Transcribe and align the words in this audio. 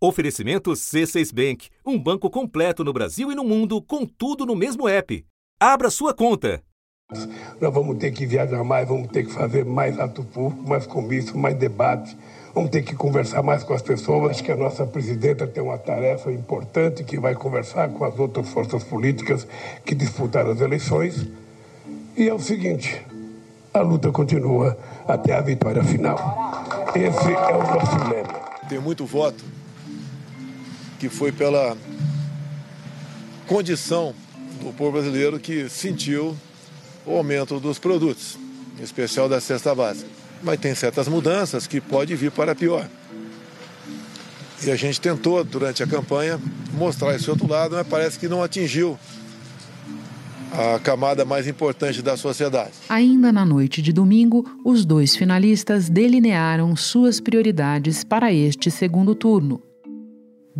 Oferecimento 0.00 0.70
C6 0.70 1.34
Bank, 1.34 1.70
um 1.84 1.98
banco 1.98 2.30
completo 2.30 2.84
no 2.84 2.92
Brasil 2.92 3.32
e 3.32 3.34
no 3.34 3.42
mundo, 3.42 3.82
com 3.82 4.06
tudo 4.06 4.46
no 4.46 4.54
mesmo 4.54 4.88
app. 4.88 5.26
Abra 5.58 5.90
sua 5.90 6.14
conta. 6.14 6.62
Nós 7.60 7.74
vamos 7.74 7.98
ter 7.98 8.12
que 8.12 8.24
viajar 8.24 8.62
mais, 8.62 8.86
vamos 8.86 9.08
ter 9.08 9.24
que 9.26 9.32
fazer 9.32 9.64
mais 9.64 9.98
ato 9.98 10.22
público, 10.22 10.68
mais 10.68 10.86
comício, 10.86 11.36
mais 11.36 11.56
debate. 11.56 12.16
Vamos 12.54 12.70
ter 12.70 12.82
que 12.82 12.94
conversar 12.94 13.42
mais 13.42 13.64
com 13.64 13.74
as 13.74 13.82
pessoas. 13.82 14.30
Acho 14.30 14.44
que 14.44 14.52
a 14.52 14.56
nossa 14.56 14.86
presidenta 14.86 15.48
tem 15.48 15.60
uma 15.60 15.78
tarefa 15.78 16.30
importante 16.30 17.02
que 17.02 17.18
vai 17.18 17.34
conversar 17.34 17.88
com 17.88 18.04
as 18.04 18.16
outras 18.20 18.48
forças 18.50 18.84
políticas 18.84 19.48
que 19.84 19.96
disputaram 19.96 20.52
as 20.52 20.60
eleições. 20.60 21.26
E 22.16 22.28
é 22.28 22.32
o 22.32 22.38
seguinte: 22.38 23.04
a 23.74 23.80
luta 23.80 24.12
continua 24.12 24.78
até 25.08 25.34
a 25.34 25.40
vitória 25.40 25.82
final. 25.82 26.16
Esse 26.94 27.32
é 27.32 27.56
o 27.56 27.66
nosso 27.66 28.08
lema. 28.08 28.48
Tem 28.68 28.78
muito 28.78 29.04
voto 29.04 29.44
que 30.98 31.08
foi 31.08 31.32
pela 31.32 31.76
condição 33.46 34.14
do 34.62 34.72
povo 34.72 34.92
brasileiro 34.92 35.38
que 35.38 35.68
sentiu 35.68 36.36
o 37.06 37.16
aumento 37.16 37.58
dos 37.58 37.78
produtos, 37.78 38.38
em 38.78 38.82
especial 38.82 39.28
da 39.28 39.40
cesta 39.40 39.74
básica. 39.74 40.10
Mas 40.42 40.60
tem 40.60 40.74
certas 40.74 41.08
mudanças 41.08 41.66
que 41.66 41.80
pode 41.80 42.14
vir 42.14 42.30
para 42.30 42.54
pior. 42.54 42.88
E 44.64 44.70
a 44.70 44.76
gente 44.76 45.00
tentou, 45.00 45.42
durante 45.44 45.82
a 45.82 45.86
campanha, 45.86 46.40
mostrar 46.74 47.14
esse 47.14 47.30
outro 47.30 47.48
lado, 47.48 47.76
mas 47.76 47.86
parece 47.86 48.18
que 48.18 48.28
não 48.28 48.42
atingiu 48.42 48.98
a 50.52 50.78
camada 50.80 51.24
mais 51.24 51.46
importante 51.46 52.02
da 52.02 52.16
sociedade. 52.16 52.72
Ainda 52.88 53.30
na 53.30 53.44
noite 53.44 53.80
de 53.80 53.92
domingo, 53.92 54.44
os 54.64 54.84
dois 54.84 55.14
finalistas 55.14 55.88
delinearam 55.88 56.74
suas 56.74 57.20
prioridades 57.20 58.02
para 58.02 58.32
este 58.32 58.70
segundo 58.70 59.14
turno. 59.14 59.62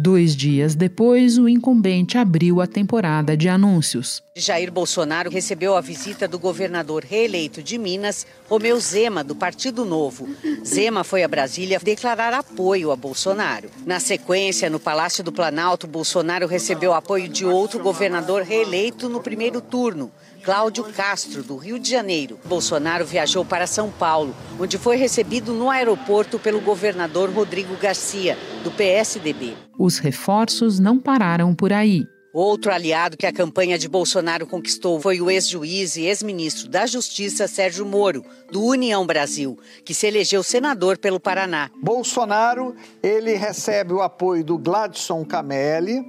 Dois 0.00 0.36
dias 0.36 0.76
depois, 0.76 1.38
o 1.38 1.48
incumbente 1.48 2.16
abriu 2.16 2.60
a 2.60 2.68
temporada 2.68 3.36
de 3.36 3.48
anúncios. 3.48 4.22
Jair 4.36 4.70
Bolsonaro 4.70 5.28
recebeu 5.28 5.74
a 5.74 5.80
visita 5.80 6.28
do 6.28 6.38
governador 6.38 7.02
reeleito 7.02 7.60
de 7.60 7.76
Minas, 7.76 8.24
Romeu 8.48 8.78
Zema, 8.78 9.24
do 9.24 9.34
Partido 9.34 9.84
Novo. 9.84 10.28
Zema 10.64 11.02
foi 11.02 11.24
a 11.24 11.28
Brasília 11.28 11.80
declarar 11.82 12.32
apoio 12.32 12.92
a 12.92 12.96
Bolsonaro. 12.96 13.68
Na 13.84 13.98
sequência, 13.98 14.70
no 14.70 14.78
Palácio 14.78 15.24
do 15.24 15.32
Planalto, 15.32 15.88
Bolsonaro 15.88 16.46
recebeu 16.46 16.94
apoio 16.94 17.28
de 17.28 17.44
outro 17.44 17.82
governador 17.82 18.42
reeleito 18.42 19.08
no 19.08 19.20
primeiro 19.20 19.60
turno. 19.60 20.12
Cláudio 20.48 20.84
Castro, 20.84 21.42
do 21.42 21.58
Rio 21.58 21.78
de 21.78 21.90
Janeiro. 21.90 22.38
Bolsonaro 22.46 23.04
viajou 23.04 23.44
para 23.44 23.66
São 23.66 23.90
Paulo, 23.90 24.34
onde 24.58 24.78
foi 24.78 24.96
recebido 24.96 25.52
no 25.52 25.68
aeroporto 25.68 26.38
pelo 26.38 26.58
governador 26.58 27.28
Rodrigo 27.28 27.76
Garcia, 27.76 28.34
do 28.64 28.70
PSDB. 28.70 29.54
Os 29.78 29.98
reforços 29.98 30.78
não 30.78 30.98
pararam 30.98 31.54
por 31.54 31.70
aí. 31.70 32.06
Outro 32.32 32.72
aliado 32.72 33.14
que 33.14 33.26
a 33.26 33.32
campanha 33.32 33.78
de 33.78 33.90
Bolsonaro 33.90 34.46
conquistou 34.46 34.98
foi 34.98 35.20
o 35.20 35.30
ex-juiz 35.30 35.96
e 35.96 36.06
ex-ministro 36.06 36.66
da 36.66 36.86
Justiça 36.86 37.46
Sérgio 37.46 37.84
Moro, 37.84 38.24
do 38.50 38.64
União 38.64 39.06
Brasil, 39.06 39.58
que 39.84 39.92
se 39.92 40.06
elegeu 40.06 40.42
senador 40.42 40.96
pelo 40.96 41.20
Paraná. 41.20 41.70
Bolsonaro, 41.82 42.74
ele 43.02 43.34
recebe 43.34 43.92
o 43.92 44.00
apoio 44.00 44.42
do 44.42 44.56
Gladson 44.56 45.26
Camelli, 45.26 46.02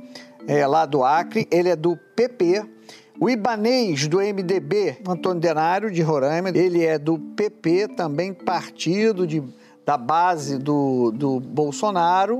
é, 0.47 0.65
lá 0.65 0.85
do 0.85 1.03
Acre, 1.03 1.45
ele 1.51 1.67
é 1.67 1.75
do 1.75 1.97
PP. 2.15 2.78
O 3.21 3.29
Ibanês, 3.29 4.07
do 4.07 4.19
MDB, 4.19 4.99
Antônio 5.05 5.41
Denário, 5.41 5.91
de 5.91 6.01
Roraima, 6.01 6.49
ele 6.49 6.85
é 6.85 6.97
do 6.97 7.19
PP, 7.19 7.89
também 7.89 8.33
partido 8.33 9.27
de, 9.27 9.43
da 9.85 9.97
base 9.97 10.57
do, 10.57 11.11
do 11.11 11.37
Bolsonaro. 11.41 12.39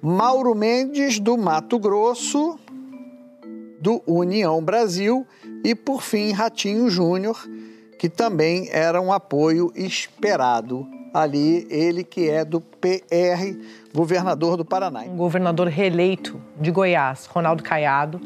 Mauro 0.00 0.54
Mendes, 0.54 1.18
do 1.18 1.36
Mato 1.36 1.76
Grosso, 1.76 2.56
do 3.80 4.00
União 4.06 4.62
Brasil. 4.62 5.26
E, 5.64 5.74
por 5.74 6.02
fim, 6.02 6.30
Ratinho 6.30 6.88
Júnior, 6.88 7.44
que 7.98 8.08
também 8.08 8.68
era 8.70 9.00
um 9.00 9.12
apoio 9.12 9.72
esperado 9.74 10.86
ali, 11.12 11.66
ele 11.68 12.04
que 12.04 12.30
é 12.30 12.44
do 12.44 12.60
PR, 12.60 13.58
governador 13.92 14.56
do 14.56 14.64
Paraná. 14.64 15.00
Um 15.02 15.16
governador 15.16 15.66
reeleito 15.66 16.40
de 16.60 16.70
Goiás, 16.70 17.26
Ronaldo 17.26 17.62
Caiado, 17.64 18.20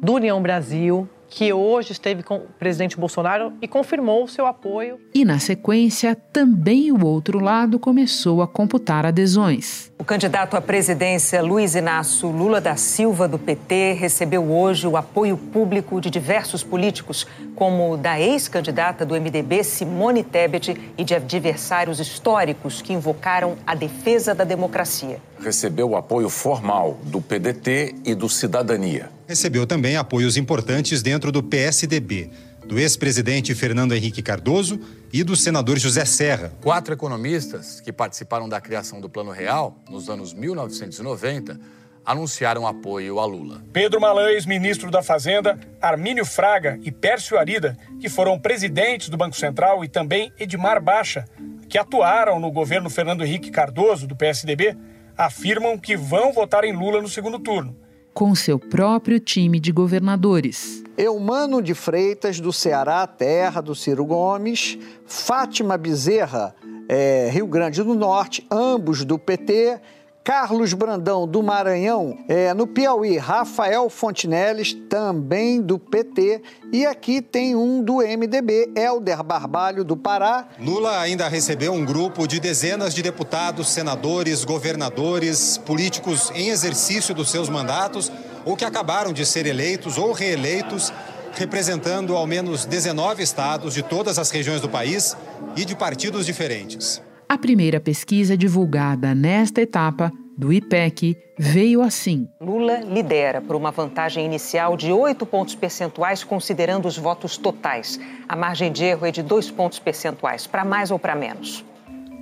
do 0.00 0.14
União 0.14 0.40
Brasil, 0.40 1.08
que 1.34 1.50
hoje 1.50 1.92
esteve 1.92 2.22
com 2.22 2.36
o 2.36 2.40
presidente 2.58 2.98
Bolsonaro 2.98 3.54
e 3.62 3.66
confirmou 3.66 4.22
o 4.22 4.28
seu 4.28 4.46
apoio. 4.46 5.00
E, 5.14 5.24
na 5.24 5.38
sequência, 5.38 6.14
também 6.14 6.92
o 6.92 7.06
outro 7.06 7.40
lado 7.40 7.78
começou 7.78 8.42
a 8.42 8.46
computar 8.46 9.06
adesões. 9.06 9.90
O 9.98 10.04
candidato 10.04 10.58
à 10.58 10.60
presidência 10.60 11.40
Luiz 11.40 11.74
Inácio 11.74 12.28
Lula 12.28 12.60
da 12.60 12.76
Silva, 12.76 13.26
do 13.26 13.38
PT, 13.38 13.94
recebeu 13.94 14.44
hoje 14.52 14.86
o 14.86 14.94
apoio 14.94 15.38
público 15.38 16.02
de 16.02 16.10
diversos 16.10 16.62
políticos, 16.62 17.26
como 17.56 17.96
da 17.96 18.20
ex-candidata 18.20 19.06
do 19.06 19.14
MDB, 19.14 19.64
Simone 19.64 20.22
Tebet, 20.22 20.78
e 20.98 21.02
de 21.02 21.14
adversários 21.14 21.98
históricos 21.98 22.82
que 22.82 22.92
invocaram 22.92 23.56
a 23.66 23.74
defesa 23.74 24.34
da 24.34 24.44
democracia. 24.44 25.18
Recebeu 25.42 25.90
o 25.90 25.96
apoio 25.96 26.28
formal 26.28 26.98
do 27.04 27.20
PDT 27.20 27.96
e 28.04 28.14
do 28.14 28.28
Cidadania. 28.28 29.10
Recebeu 29.26 29.66
também 29.66 29.96
apoios 29.96 30.36
importantes 30.36 31.02
dentro 31.02 31.32
do 31.32 31.42
PSDB 31.42 32.30
do 32.64 32.78
ex-presidente 32.78 33.54
Fernando 33.54 33.92
Henrique 33.92 34.22
Cardoso 34.22 34.80
e 35.12 35.24
do 35.24 35.36
senador 35.36 35.78
José 35.78 36.04
Serra. 36.04 36.52
Quatro 36.62 36.94
economistas 36.94 37.80
que 37.80 37.92
participaram 37.92 38.48
da 38.48 38.60
criação 38.60 39.00
do 39.00 39.08
Plano 39.08 39.30
Real 39.30 39.76
nos 39.90 40.08
anos 40.08 40.32
1990 40.32 41.58
anunciaram 42.04 42.66
apoio 42.66 43.18
a 43.18 43.24
Lula. 43.24 43.62
Pedro 43.72 44.00
Malães, 44.00 44.44
ministro 44.46 44.90
da 44.90 45.02
Fazenda, 45.02 45.58
Armínio 45.80 46.24
Fraga 46.24 46.78
e 46.82 46.90
Pércio 46.90 47.38
Arida, 47.38 47.76
que 48.00 48.08
foram 48.08 48.38
presidentes 48.38 49.08
do 49.08 49.16
Banco 49.16 49.36
Central, 49.36 49.84
e 49.84 49.88
também 49.88 50.32
Edmar 50.38 50.82
Baixa, 50.82 51.24
que 51.68 51.78
atuaram 51.78 52.40
no 52.40 52.50
governo 52.50 52.90
Fernando 52.90 53.24
Henrique 53.24 53.50
Cardoso, 53.50 54.06
do 54.06 54.16
PSDB, 54.16 54.76
afirmam 55.16 55.78
que 55.78 55.96
vão 55.96 56.32
votar 56.32 56.64
em 56.64 56.72
Lula 56.72 57.00
no 57.00 57.08
segundo 57.08 57.38
turno. 57.38 57.76
Com 58.14 58.34
seu 58.34 58.58
próprio 58.58 59.18
time 59.18 59.58
de 59.58 59.72
governadores. 59.72 60.82
Eumano 60.96 61.62
de 61.62 61.74
Freitas, 61.74 62.38
do 62.40 62.52
Ceará, 62.52 63.06
terra 63.06 63.60
do 63.60 63.74
Ciro 63.74 64.04
Gomes, 64.04 64.78
Fátima 65.06 65.78
Bezerra, 65.78 66.54
é, 66.88 67.30
Rio 67.32 67.46
Grande 67.46 67.82
do 67.82 67.94
Norte, 67.94 68.46
ambos 68.50 69.04
do 69.04 69.18
PT, 69.18 69.80
Carlos 70.24 70.72
Brandão, 70.72 71.26
do 71.26 71.42
Maranhão, 71.42 72.16
é, 72.28 72.54
no 72.54 72.64
Piauí, 72.64 73.18
Rafael 73.18 73.90
Fontinelles, 73.90 74.72
também 74.88 75.60
do 75.60 75.80
PT, 75.80 76.40
e 76.72 76.86
aqui 76.86 77.20
tem 77.20 77.56
um 77.56 77.82
do 77.82 77.96
MDB, 77.96 78.70
Helder 78.76 79.20
Barbalho, 79.24 79.82
do 79.82 79.96
Pará. 79.96 80.46
Lula 80.60 81.00
ainda 81.00 81.26
recebeu 81.26 81.72
um 81.72 81.84
grupo 81.84 82.28
de 82.28 82.38
dezenas 82.38 82.94
de 82.94 83.02
deputados, 83.02 83.68
senadores, 83.70 84.44
governadores, 84.44 85.58
políticos 85.58 86.30
em 86.36 86.50
exercício 86.50 87.12
dos 87.12 87.28
seus 87.28 87.48
mandatos 87.48 88.12
ou 88.44 88.56
que 88.56 88.64
acabaram 88.64 89.12
de 89.12 89.26
ser 89.26 89.44
eleitos 89.46 89.98
ou 89.98 90.12
reeleitos, 90.12 90.92
representando 91.32 92.14
ao 92.14 92.28
menos 92.28 92.64
19 92.64 93.24
estados 93.24 93.74
de 93.74 93.82
todas 93.82 94.20
as 94.20 94.30
regiões 94.30 94.60
do 94.60 94.68
país 94.68 95.16
e 95.56 95.64
de 95.64 95.74
partidos 95.74 96.24
diferentes. 96.26 97.02
A 97.32 97.38
primeira 97.38 97.80
pesquisa 97.80 98.36
divulgada 98.36 99.14
nesta 99.14 99.62
etapa 99.62 100.12
do 100.36 100.52
IPEC 100.52 101.16
veio 101.38 101.80
assim. 101.80 102.28
Lula 102.38 102.80
lidera 102.80 103.40
por 103.40 103.56
uma 103.56 103.70
vantagem 103.70 104.26
inicial 104.26 104.76
de 104.76 104.92
8 104.92 105.24
pontos 105.24 105.54
percentuais, 105.54 106.22
considerando 106.22 106.86
os 106.86 106.98
votos 106.98 107.38
totais. 107.38 107.98
A 108.28 108.36
margem 108.36 108.70
de 108.70 108.84
erro 108.84 109.06
é 109.06 109.10
de 109.10 109.22
2 109.22 109.50
pontos 109.50 109.78
percentuais, 109.78 110.46
para 110.46 110.62
mais 110.62 110.90
ou 110.90 110.98
para 110.98 111.14
menos. 111.14 111.64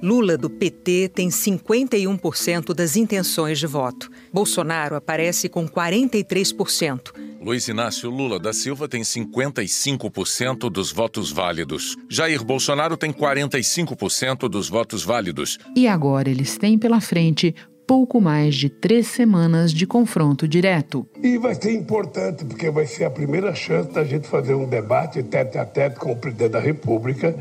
Lula, 0.03 0.37
do 0.37 0.49
PT, 0.49 1.11
tem 1.15 1.28
51% 1.28 2.75
das 2.75 2.97
intenções 2.97 3.59
de 3.59 3.66
voto. 3.66 4.11
Bolsonaro 4.33 4.97
aparece 4.97 5.49
com 5.49 5.69
43%. 5.69 7.12
Luiz 7.41 7.69
Inácio 7.69 8.11
Lula 8.11 8.38
da 8.38 8.52
Silva 8.52 8.88
tem 8.88 9.02
55% 9.02 10.70
dos 10.70 10.93
votos 10.93 11.31
válidos. 11.31 11.97
Jair 12.08 12.43
Bolsonaro 12.44 12.97
tem 12.97 13.12
45% 13.12 14.49
dos 14.49 14.69
votos 14.69 15.02
válidos. 15.05 15.58
E 15.76 15.87
agora 15.87 16.31
eles 16.31 16.56
têm 16.56 16.79
pela 16.79 17.00
frente 17.00 17.55
pouco 17.87 18.20
mais 18.20 18.55
de 18.55 18.69
três 18.69 19.08
semanas 19.08 19.73
de 19.73 19.87
confronto 19.87 20.46
direto. 20.46 21.05
E 21.20 21.37
vai 21.38 21.55
ser 21.56 21.73
importante, 21.73 22.44
porque 22.44 22.70
vai 22.70 22.87
ser 22.87 23.05
a 23.05 23.11
primeira 23.11 23.53
chance 23.55 23.91
da 23.91 24.05
gente 24.05 24.29
fazer 24.29 24.55
um 24.55 24.69
debate 24.69 25.23
tete 25.25 25.58
a 25.58 25.64
tete 25.64 25.99
com 25.99 26.12
o 26.12 26.17
presidente 26.17 26.53
da 26.53 26.61
República, 26.61 27.35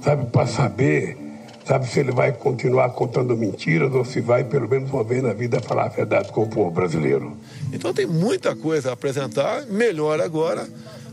sabe, 0.00 0.30
para 0.30 0.46
saber 0.46 1.31
sabe 1.66 1.86
se 1.86 2.00
ele 2.00 2.12
vai 2.12 2.32
continuar 2.32 2.90
contando 2.90 3.36
mentiras 3.36 3.92
ou 3.92 4.04
se 4.04 4.20
vai, 4.20 4.44
pelo 4.44 4.68
menos 4.68 4.90
uma 4.90 5.04
vez 5.04 5.22
na 5.22 5.32
vida, 5.32 5.60
falar 5.60 5.86
a 5.86 5.88
verdade 5.88 6.32
com 6.32 6.42
o 6.42 6.48
povo 6.48 6.70
brasileiro. 6.70 7.36
Então 7.72 7.92
tem 7.92 8.06
muita 8.06 8.54
coisa 8.54 8.90
a 8.90 8.92
apresentar, 8.92 9.66
melhor 9.66 10.20
agora, 10.20 10.68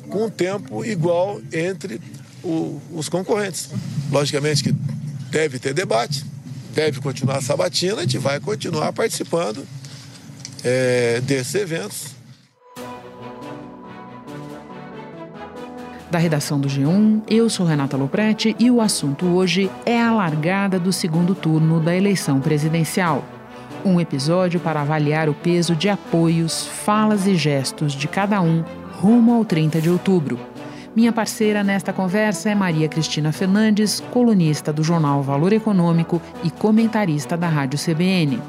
com 0.10 0.26
um 0.26 0.30
tempo 0.30 0.84
igual 0.84 1.40
entre 1.54 2.02
o, 2.44 2.82
os 2.94 3.10
concorrentes. 3.10 3.70
Logicamente 4.12 4.64
que 4.64 4.72
deve 5.30 5.60
ter 5.60 5.74
debate, 5.74 6.26
deve 6.74 7.00
continuar 7.00 7.38
a 7.38 7.42
sabatina, 7.42 7.98
a 7.98 8.02
gente 8.02 8.18
vai 8.18 8.40
continuar 8.40 8.92
participando 8.94 9.66
é, 10.64 11.22
desses 11.22 11.56
eventos. 11.56 12.19
Da 16.10 16.18
redação 16.18 16.60
do 16.60 16.68
G1, 16.68 17.22
eu 17.28 17.48
sou 17.52 17.68
Renata 17.68 17.96
Loprete 17.96 18.56
e 18.58 18.72
o 18.72 18.82
assunto 18.82 19.28
hoje 19.28 19.70
é 19.86 20.02
a 20.02 20.12
largada 20.12 20.80
do 20.80 20.92
segundo 20.92 21.36
turno 21.36 21.80
da 21.80 21.96
eleição 21.96 22.40
presidencial. 22.40 23.24
Um 23.86 24.02
episódio 24.02 24.60
para 24.60 24.82
avaliar 24.82 25.30
o 25.30 25.36
peso 25.36 25.76
de 25.76 25.88
apoios, 25.88 26.66
falas 26.66 27.28
e 27.28 27.36
gestos 27.36 27.94
de 27.94 28.08
cada 28.08 28.42
um 28.42 28.64
rumo 29.00 29.36
ao 29.36 29.46
30 29.46 29.80
de 29.80 29.90
outubro. 29.90 30.40
Minha 30.96 31.14
parceira 31.14 31.64
nesta 31.64 31.94
conversa 31.94 32.50
é 32.50 32.56
Maria 32.56 32.90
Cristina 32.90 33.32
Fernandes, 33.32 34.00
colunista 34.00 34.74
do 34.74 34.84
jornal 34.84 35.22
Valor 35.22 35.54
Econômico 35.54 36.20
e 36.44 36.50
comentarista 36.50 37.38
da 37.38 37.48
Rádio 37.48 37.78
CBN. 37.78 38.42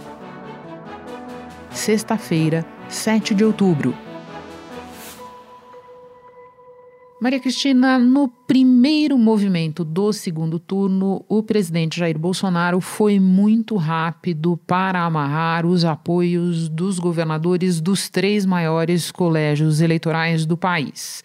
Sexta-feira, 1.70 2.64
7 2.88 3.34
de 3.34 3.44
outubro. 3.44 3.94
Maria 7.20 7.38
Cristina, 7.38 7.98
no 7.98 8.28
primeiro 8.28 9.18
movimento 9.18 9.84
do 9.84 10.10
segundo 10.10 10.58
turno, 10.58 11.22
o 11.28 11.42
presidente 11.42 11.98
Jair 11.98 12.18
Bolsonaro 12.18 12.80
foi 12.80 13.20
muito 13.20 13.76
rápido 13.76 14.58
para 14.66 15.04
amarrar 15.04 15.66
os 15.66 15.84
apoios 15.84 16.66
dos 16.70 16.98
governadores 16.98 17.78
dos 17.78 18.08
três 18.08 18.46
maiores 18.46 19.12
colégios 19.12 19.82
eleitorais 19.82 20.46
do 20.46 20.56
país. 20.56 21.22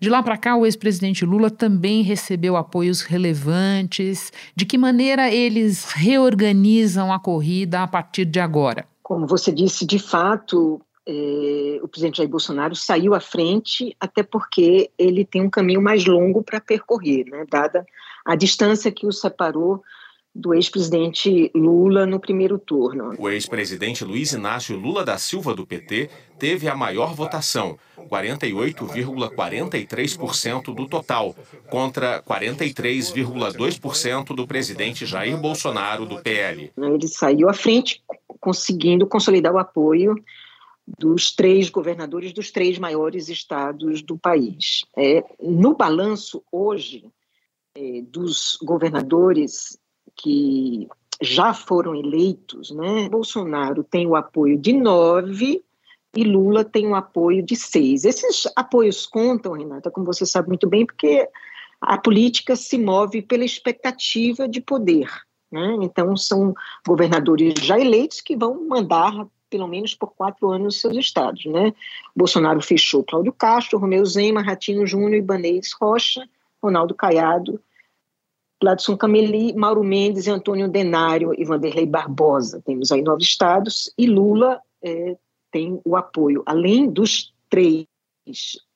De 0.00 0.08
lá 0.08 0.22
para 0.22 0.38
cá, 0.38 0.56
o 0.56 0.64
ex-presidente 0.64 1.22
Lula 1.26 1.50
também 1.50 2.00
recebeu 2.00 2.56
apoios 2.56 3.02
relevantes. 3.02 4.32
De 4.54 4.64
que 4.64 4.78
maneira 4.78 5.30
eles 5.30 5.92
reorganizam 5.92 7.12
a 7.12 7.20
corrida 7.20 7.82
a 7.82 7.86
partir 7.86 8.24
de 8.24 8.40
agora? 8.40 8.86
Como 9.02 9.26
você 9.26 9.52
disse, 9.52 9.84
de 9.84 9.98
fato, 9.98 10.80
eh, 11.06 11.78
o 11.82 11.88
presidente 11.88 12.18
Jair 12.18 12.28
Bolsonaro 12.28 12.74
saiu 12.74 13.14
à 13.14 13.20
frente, 13.20 13.96
até 14.00 14.24
porque 14.24 14.90
ele 14.98 15.24
tem 15.24 15.40
um 15.42 15.50
caminho 15.50 15.80
mais 15.80 16.04
longo 16.04 16.42
para 16.42 16.60
percorrer, 16.60 17.24
né, 17.26 17.46
dada 17.48 17.86
a 18.24 18.34
distância 18.34 18.90
que 18.90 19.06
o 19.06 19.12
separou 19.12 19.84
do 20.34 20.52
ex-presidente 20.52 21.48
Lula 21.54 22.04
no 22.04 22.18
primeiro 22.20 22.58
turno. 22.58 23.14
O 23.18 23.30
ex-presidente 23.30 24.04
Luiz 24.04 24.32
Inácio 24.32 24.76
Lula 24.76 25.02
da 25.02 25.16
Silva, 25.16 25.54
do 25.54 25.66
PT, 25.66 26.10
teve 26.38 26.68
a 26.68 26.76
maior 26.76 27.14
votação, 27.14 27.78
48,43% 28.10 30.74
do 30.74 30.86
total, 30.86 31.34
contra 31.70 32.22
43,2% 32.22 34.34
do 34.34 34.46
presidente 34.46 35.06
Jair 35.06 35.38
Bolsonaro, 35.38 36.04
do 36.04 36.22
PL. 36.22 36.70
Ele 36.76 37.08
saiu 37.08 37.48
à 37.48 37.54
frente, 37.54 38.02
conseguindo 38.38 39.06
consolidar 39.06 39.54
o 39.54 39.58
apoio 39.58 40.22
dos 40.86 41.34
três 41.34 41.68
governadores 41.68 42.32
dos 42.32 42.50
três 42.50 42.78
maiores 42.78 43.28
estados 43.28 44.02
do 44.02 44.16
país. 44.16 44.84
É, 44.96 45.24
no 45.40 45.74
balanço, 45.74 46.42
hoje, 46.50 47.04
é, 47.74 48.02
dos 48.02 48.56
governadores 48.62 49.78
que 50.14 50.88
já 51.20 51.52
foram 51.52 51.94
eleitos, 51.94 52.70
né, 52.70 53.08
Bolsonaro 53.08 53.82
tem 53.82 54.06
o 54.06 54.14
apoio 54.14 54.58
de 54.58 54.72
nove 54.72 55.64
e 56.14 56.24
Lula 56.24 56.64
tem 56.64 56.86
o 56.86 56.94
apoio 56.94 57.42
de 57.42 57.56
seis. 57.56 58.04
Esses 58.04 58.46
apoios 58.54 59.06
contam, 59.06 59.52
Renata, 59.52 59.90
como 59.90 60.06
você 60.06 60.24
sabe 60.24 60.48
muito 60.48 60.68
bem, 60.68 60.86
porque 60.86 61.28
a 61.80 61.98
política 61.98 62.56
se 62.56 62.78
move 62.78 63.20
pela 63.22 63.44
expectativa 63.44 64.48
de 64.48 64.60
poder. 64.60 65.10
Né? 65.50 65.76
Então, 65.82 66.16
são 66.16 66.54
governadores 66.86 67.54
já 67.60 67.78
eleitos 67.78 68.20
que 68.20 68.36
vão 68.36 68.66
mandar 68.66 69.26
pelo 69.48 69.66
menos 69.66 69.94
por 69.94 70.14
quatro 70.14 70.50
anos 70.50 70.64
nos 70.64 70.80
seus 70.80 70.96
estados. 70.96 71.44
Né? 71.46 71.72
Bolsonaro 72.14 72.60
fechou 72.60 73.04
Cláudio 73.04 73.32
Castro, 73.32 73.78
Romeu 73.78 74.04
Zema, 74.04 74.42
Ratinho 74.42 74.86
Júnior, 74.86 75.14
Ibanez 75.14 75.72
Rocha, 75.80 76.28
Ronaldo 76.62 76.94
Caiado, 76.94 77.60
Gladson 78.60 78.96
Cameli, 78.96 79.54
Mauro 79.54 79.84
Mendes, 79.84 80.26
Antônio 80.28 80.68
Denário 80.68 81.32
e 81.36 81.44
Vanderlei 81.44 81.86
Barbosa. 81.86 82.62
Temos 82.64 82.90
aí 82.90 83.02
nove 83.02 83.22
estados 83.22 83.92
e 83.98 84.06
Lula 84.06 84.60
é, 84.82 85.16
tem 85.50 85.80
o 85.84 85.96
apoio, 85.96 86.42
além 86.46 86.90
dos 86.90 87.32
três 87.48 87.86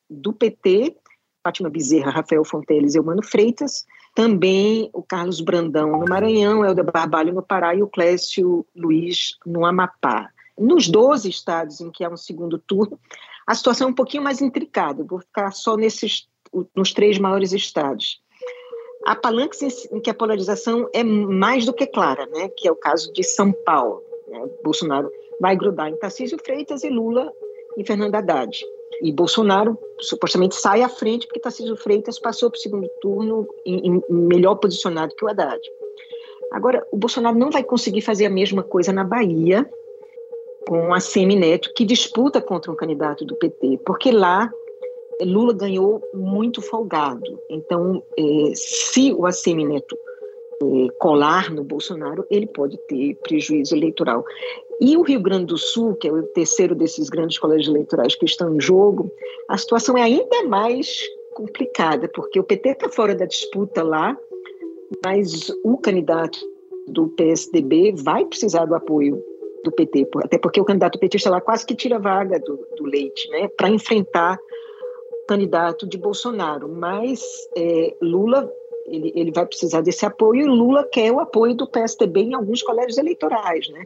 do 0.09 0.33
PT, 0.33 0.97
Fátima 1.43 1.71
Bezerra, 1.71 2.11
Rafael 2.11 2.45
Fonteles 2.45 2.95
e 2.95 2.99
Eumano 2.99 3.23
Freitas, 3.23 3.87
também 4.15 4.91
o 4.93 5.03
Carlos 5.03 5.41
Brandão 5.41 5.99
no 5.99 6.07
Maranhão, 6.07 6.65
Helder 6.65 6.85
Barbalho 6.85 7.33
no 7.33 7.43
Pará 7.43 7.75
e 7.75 7.83
o 7.83 7.87
Clécio 7.87 8.67
Luiz 8.75 9.39
no 9.47 9.65
Amapá. 9.65 10.31
Nos 10.61 10.89
12 10.89 11.27
estados 11.27 11.81
em 11.81 11.91
que 11.91 12.05
há 12.05 12.11
um 12.11 12.19
segundo 12.19 12.59
turno, 12.59 13.01
a 13.47 13.55
situação 13.55 13.89
é 13.89 13.91
um 13.91 13.95
pouquinho 13.95 14.23
mais 14.23 14.43
intricada. 14.43 15.03
Vou 15.03 15.19
ficar 15.19 15.51
só 15.53 15.75
nesses, 15.75 16.29
nos 16.77 16.93
três 16.93 17.19
maiores 17.19 17.55
estados. 17.55 18.21
Há 19.07 19.17
palanques 19.17 19.89
em 19.91 19.99
que 20.01 20.11
a 20.11 20.15
polarização 20.15 20.87
é 20.93 21.03
mais 21.03 21.65
do 21.65 21.73
que 21.73 21.87
clara, 21.87 22.27
né? 22.27 22.51
que 22.55 22.69
é 22.69 22.71
o 22.71 22.77
caso 22.77 23.11
de 23.15 23.25
São 23.25 23.51
Paulo. 23.65 24.03
Né? 24.29 24.47
Bolsonaro 24.63 25.11
vai 25.41 25.57
grudar 25.57 25.89
em 25.89 25.97
Tarcísio 25.97 26.39
Freitas 26.45 26.85
e 26.85 26.91
Lula 26.91 27.33
em 27.79 27.85
Fernando 27.85 28.15
Haddad. 28.15 28.63
E 29.03 29.11
Bolsonaro 29.11 29.79
supostamente 29.99 30.57
sai 30.57 30.83
à 30.83 30.91
frente 30.91 31.27
porque 31.27 31.41
Tarcísio 31.41 31.75
Freitas 31.75 32.19
passou 32.19 32.51
para 32.51 32.59
o 32.59 32.61
segundo 32.61 32.87
turno 33.01 33.49
em, 33.65 33.87
em 33.87 34.03
melhor 34.11 34.57
posicionado 34.57 35.15
que 35.17 35.25
o 35.25 35.29
Haddad. 35.29 35.61
Agora, 36.53 36.87
o 36.93 36.99
Bolsonaro 36.99 37.39
não 37.39 37.51
vai 37.51 37.65
conseguir 37.65 38.03
fazer 38.03 38.27
a 38.27 38.31
mesma 38.31 38.63
coisa 38.63 38.93
na 38.93 39.05
Bahia, 39.05 39.67
com 40.67 40.93
a 40.93 41.01
Semineto, 41.01 41.73
que 41.75 41.85
disputa 41.85 42.41
contra 42.41 42.71
um 42.71 42.77
candidato 42.77 43.25
do 43.25 43.37
PT, 43.37 43.81
porque 43.85 44.11
lá 44.11 44.51
Lula 45.25 45.53
ganhou 45.53 46.03
muito 46.15 46.63
folgado. 46.63 47.39
Então, 47.49 48.03
eh, 48.17 48.53
se 48.55 49.13
o 49.13 49.27
Assemineto 49.27 49.97
eh, 50.63 50.89
colar 50.99 51.51
no 51.51 51.65
Bolsonaro, 51.65 52.25
ele 52.31 52.47
pode 52.47 52.79
ter 52.89 53.17
prejuízo 53.17 53.75
eleitoral. 53.75 54.25
E 54.81 54.97
o 54.97 55.03
Rio 55.03 55.21
Grande 55.21 55.47
do 55.47 55.59
Sul, 55.59 55.95
que 55.95 56.09
é 56.09 56.13
o 56.13 56.23
terceiro 56.23 56.75
desses 56.75 57.09
grandes 57.11 57.39
colégios 57.39 57.69
eleitorais 57.69 58.15
que 58.15 58.25
estão 58.25 58.55
em 58.55 58.61
jogo, 58.61 59.11
a 59.49 59.59
situação 59.59 59.97
é 59.97 60.03
ainda 60.03 60.45
mais 60.45 61.01
complicada, 61.35 62.09
porque 62.09 62.41
o 62.41 62.45
PT 62.45 62.71
está 62.71 62.89
fora 62.89 63.15
da 63.15 63.27
disputa 63.27 63.83
lá, 63.83 64.17
mas 65.05 65.51
o 65.65 65.77
candidato 65.79 66.39
do 66.89 67.09
PSDB 67.09 67.95
vai 67.97 68.25
precisar 68.25 68.65
do 68.65 68.75
apoio 68.75 69.23
do 69.65 69.73
PT, 69.73 70.09
até 70.25 70.39
porque 70.39 70.61
o 70.61 70.65
candidato 70.65 70.99
petista 70.99 71.31
lá 71.31 71.41
quase 71.41 71.67
que 71.67 71.75
tira 71.75 71.97
a 71.97 72.01
vaga 72.01 72.39
do, 72.41 72.57
do 72.77 72.85
Leite, 72.85 73.29
né, 73.31 73.49
para 73.49 73.69
enfrentar 73.69 74.39
o 75.13 75.27
candidato 75.27 75.87
de 75.87 75.99
Bolsonaro. 75.99 76.69
Mas 76.69 77.23
é, 77.57 77.97
Lula 78.01 78.51
ele, 78.87 79.13
ele 79.15 79.33
vai 79.33 79.47
precisar 79.47 79.81
desse 79.81 80.05
apoio 80.05 80.43
e 80.43 80.49
Lula 80.49 80.85
quer 80.85 81.13
o 81.13 81.21
apoio 81.21 81.55
do 81.55 81.67
PSDB 81.67 82.23
em 82.23 82.35
alguns 82.35 82.63
colégios 82.63 82.99
eleitorais, 82.99 83.69
né? 83.69 83.85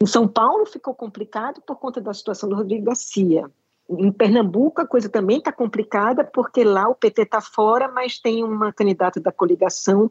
Em 0.00 0.06
São 0.06 0.28
Paulo 0.28 0.66
ficou 0.66 0.94
complicado 0.94 1.60
por 1.66 1.76
conta 1.76 2.00
da 2.00 2.12
situação 2.12 2.48
do 2.48 2.54
Rodrigo 2.54 2.84
Garcia. 2.84 3.50
Em 3.88 4.12
Pernambuco 4.12 4.80
a 4.80 4.86
coisa 4.86 5.08
também 5.08 5.38
está 5.38 5.50
complicada 5.50 6.22
porque 6.22 6.62
lá 6.62 6.88
o 6.88 6.94
PT 6.94 7.22
está 7.22 7.40
fora, 7.40 7.88
mas 7.88 8.18
tem 8.18 8.44
uma 8.44 8.72
candidata 8.72 9.20
da 9.20 9.32
coligação 9.32 10.10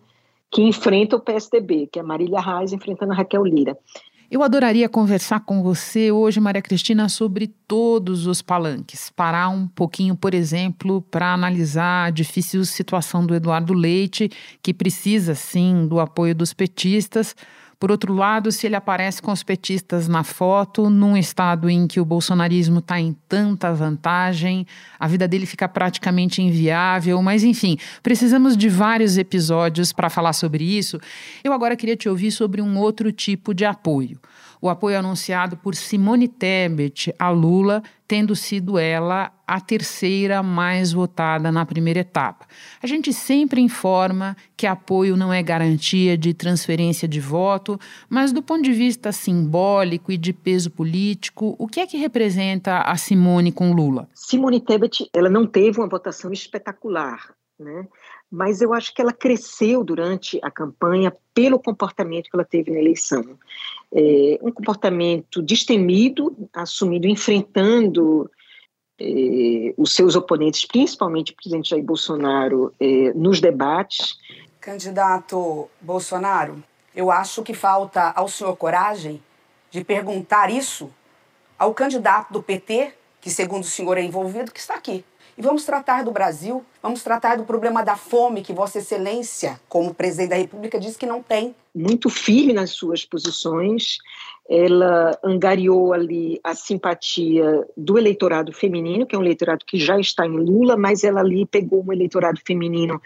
que 0.52 0.62
enfrenta 0.62 1.16
o 1.16 1.20
PSDB, 1.20 1.88
que 1.88 2.00
é 2.00 2.04
Marília 2.04 2.40
Reis 2.40 2.74
enfrentando 2.74 3.12
a 3.12 3.16
Raquel 3.16 3.44
Lira. 3.44 3.78
Eu 4.30 4.42
adoraria 4.42 4.90
conversar 4.90 5.42
com 5.42 5.62
você 5.62 6.12
hoje, 6.12 6.40
Maria 6.40 6.62
Cristina, 6.62 7.08
sobre 7.08 7.48
todos 7.68 8.26
os 8.26 8.42
palanques. 8.42 9.12
Parar 9.12 9.50
um 9.50 9.68
pouquinho, 9.68 10.16
por 10.16 10.34
exemplo, 10.34 11.00
para 11.12 11.32
analisar 11.32 12.06
a 12.06 12.10
difícil 12.10 12.66
situação 12.66 13.24
do 13.24 13.36
Eduardo 13.36 13.74
Leite, 13.74 14.32
que 14.64 14.74
precisa, 14.74 15.36
sim, 15.36 15.88
do 15.88 16.00
apoio 16.00 16.34
dos 16.34 16.54
petistas 16.54 17.36
por 17.80 17.92
outro 17.92 18.14
lado, 18.14 18.52
se 18.52 18.66
ele 18.66 18.76
aparece 18.76 19.22
com 19.22 19.32
os 19.32 19.44
petistas 19.44 20.08
na 20.08 20.24
foto, 20.24 20.90
num 20.90 21.18
estado 21.18 21.70
em 21.70 21.88
que 21.88 22.00
o 22.00 22.06
bolsonarismo 22.06 22.80
está 22.80 23.00
em 23.00 23.16
tanta 23.28 23.74
vantagem, 23.74 24.66
a 25.00 25.08
vida 25.08 25.28
dele 25.28 25.46
fica 25.46 25.68
praticamente 25.68 26.42
inviável, 26.42 27.22
mas 27.22 27.44
enfim, 27.44 27.78
precisamos 28.02 28.56
de 28.56 28.70
vários 28.70 29.18
episódios 29.18 29.92
para 29.92 30.10
falar 30.10 30.34
sobre 30.34 30.64
isso. 30.64 31.00
Eu 31.44 31.54
agora 31.54 31.76
queria 31.76 31.96
te 31.96 32.08
ouvir 32.08 32.32
sobre 32.32 32.62
um 32.62 32.78
outro 32.78 33.12
tipo 33.12 33.54
de 33.54 33.66
apoio 33.66 34.20
o 34.66 34.70
apoio 34.70 34.98
anunciado 34.98 35.56
por 35.56 35.76
Simone 35.76 36.28
Tebet 36.28 37.14
a 37.20 37.30
Lula, 37.30 37.84
tendo 38.08 38.36
sido 38.36 38.80
ela 38.80 39.32
a 39.46 39.62
terceira 39.62 40.42
mais 40.42 40.92
votada 40.92 41.52
na 41.52 41.64
primeira 41.64 42.00
etapa. 42.00 42.48
A 42.82 42.88
gente 42.88 43.14
sempre 43.14 43.62
informa 43.62 44.36
que 44.58 44.66
apoio 44.66 45.16
não 45.16 45.32
é 45.32 45.44
garantia 45.44 46.18
de 46.18 46.34
transferência 46.34 47.08
de 47.08 47.20
voto, 47.20 47.80
mas 48.10 48.32
do 48.32 48.42
ponto 48.42 48.64
de 48.64 48.74
vista 48.74 49.12
simbólico 49.12 50.12
e 50.12 50.18
de 50.18 50.34
peso 50.34 50.72
político, 50.72 51.56
o 51.60 51.68
que 51.68 51.80
é 51.80 51.86
que 51.86 51.98
representa 51.98 52.80
a 52.80 52.98
Simone 52.98 53.52
com 53.52 53.72
Lula? 53.72 54.10
Simone 54.16 54.60
Tebet, 54.60 55.08
ela 55.14 55.30
não 55.30 55.46
teve 55.46 55.80
uma 55.80 55.88
votação 55.88 56.32
espetacular, 56.34 57.36
né? 57.60 57.88
Mas 58.32 58.62
eu 58.62 58.74
acho 58.74 58.94
que 58.94 59.02
ela 59.02 59.14
cresceu 59.14 59.84
durante 59.84 60.40
a 60.44 60.52
campanha 60.52 61.16
pelo 61.34 61.60
comportamento 61.60 62.30
que 62.30 62.36
ela 62.36 62.46
teve 62.46 62.72
na 62.72 62.80
eleição. 62.80 63.24
É, 63.94 64.40
um 64.42 64.52
comportamento 64.52 65.42
destemido, 65.42 66.36
assumido, 66.54 67.08
enfrentando 67.08 68.30
é, 69.00 69.74
os 69.78 69.94
seus 69.94 70.16
oponentes, 70.16 70.66
principalmente 70.66 71.32
o 71.32 71.36
presidente 71.36 71.70
Jair 71.70 71.84
Bolsonaro, 71.84 72.74
é, 72.80 73.14
nos 73.14 73.40
debates. 73.40 74.18
Candidato 74.60 75.70
Bolsonaro, 75.80 76.64
eu 76.96 77.12
acho 77.12 77.44
que 77.44 77.54
falta 77.54 78.12
ao 78.16 78.28
senhor 78.28 78.56
coragem 78.56 79.22
de 79.70 79.84
perguntar 79.84 80.50
isso 80.50 80.90
ao 81.58 81.74
candidato 81.74 82.32
do 82.32 82.42
PT, 82.42 82.94
que 83.22 83.30
segundo 83.30 83.64
o 83.64 83.68
senhor 83.68 83.98
é 83.98 84.02
envolvido, 84.02 84.52
que 84.52 84.60
está 84.60 84.76
aqui. 84.76 85.04
E 85.38 85.42
vamos 85.42 85.66
tratar 85.66 86.04
do 86.04 86.12
Brasil, 86.12 86.64
vamos 86.82 87.04
tratar 87.04 87.36
do 87.36 87.44
problema 87.44 87.84
da 87.84 87.98
fome 87.98 88.42
que 88.42 88.54
Vossa 88.54 88.80
Excelência, 88.80 89.60
como 89.68 89.94
presidente 89.94 90.30
da 90.30 90.38
República, 90.38 90.80
diz 90.80 90.96
que 90.96 91.06
não 91.06 91.22
tem. 91.22 91.54
Muito 91.74 92.10
firme 92.10 92.54
nas 92.54 92.70
suas 92.70 93.04
posições, 93.04 93.98
ela 94.50 95.18
angariou 95.22 95.92
ali 95.92 96.40
a 96.42 96.56
simpatia 96.56 97.68
do 97.76 97.98
eleitorado 97.98 98.54
feminino, 98.54 99.06
que 99.06 99.14
é 99.14 99.20
um 99.20 99.24
eleitorado 99.24 99.66
que 99.66 99.78
já 99.78 100.00
está 100.00 100.26
em 100.26 100.38
Lula, 100.38 100.78
mas 100.78 101.04
ela 101.04 101.20
ali 101.20 101.46
pegou 101.46 101.84
um 101.86 101.92
eleitorado 101.92 102.40
feminino 102.46 103.02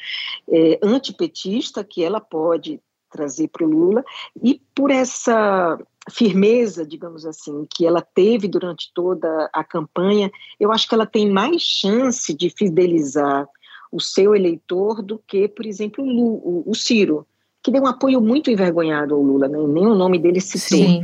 é, 0.47 0.79
antipetista, 0.83 1.83
que 1.83 2.03
ela 2.03 2.21
pode 2.21 2.79
trazer 3.09 3.47
para 3.47 3.65
o 3.65 3.69
Lula, 3.69 4.05
e 4.43 4.61
por 4.75 4.91
essa 4.91 5.79
firmeza, 6.09 6.85
digamos 6.85 7.25
assim, 7.25 7.65
que 7.69 7.85
ela 7.85 8.01
teve 8.01 8.47
durante 8.47 8.91
toda 8.93 9.49
a 9.53 9.63
campanha, 9.63 10.31
eu 10.59 10.71
acho 10.71 10.87
que 10.87 10.95
ela 10.95 11.05
tem 11.05 11.29
mais 11.29 11.61
chance 11.61 12.33
de 12.33 12.49
fidelizar 12.49 13.47
o 13.91 13.99
seu 13.99 14.35
eleitor 14.35 15.01
do 15.01 15.19
que, 15.27 15.47
por 15.47 15.65
exemplo, 15.65 16.03
o, 16.03 16.63
o, 16.67 16.71
o 16.71 16.75
Ciro, 16.75 17.25
que 17.63 17.71
deu 17.71 17.83
um 17.83 17.87
apoio 17.87 18.21
muito 18.21 18.49
envergonhado 18.49 19.13
ao 19.13 19.21
Lula, 19.21 19.47
né? 19.47 19.57
nem 19.57 19.85
o 19.85 19.95
nome 19.95 20.19
dele 20.19 20.39
citou. 20.39 20.77
Sim. 20.77 21.03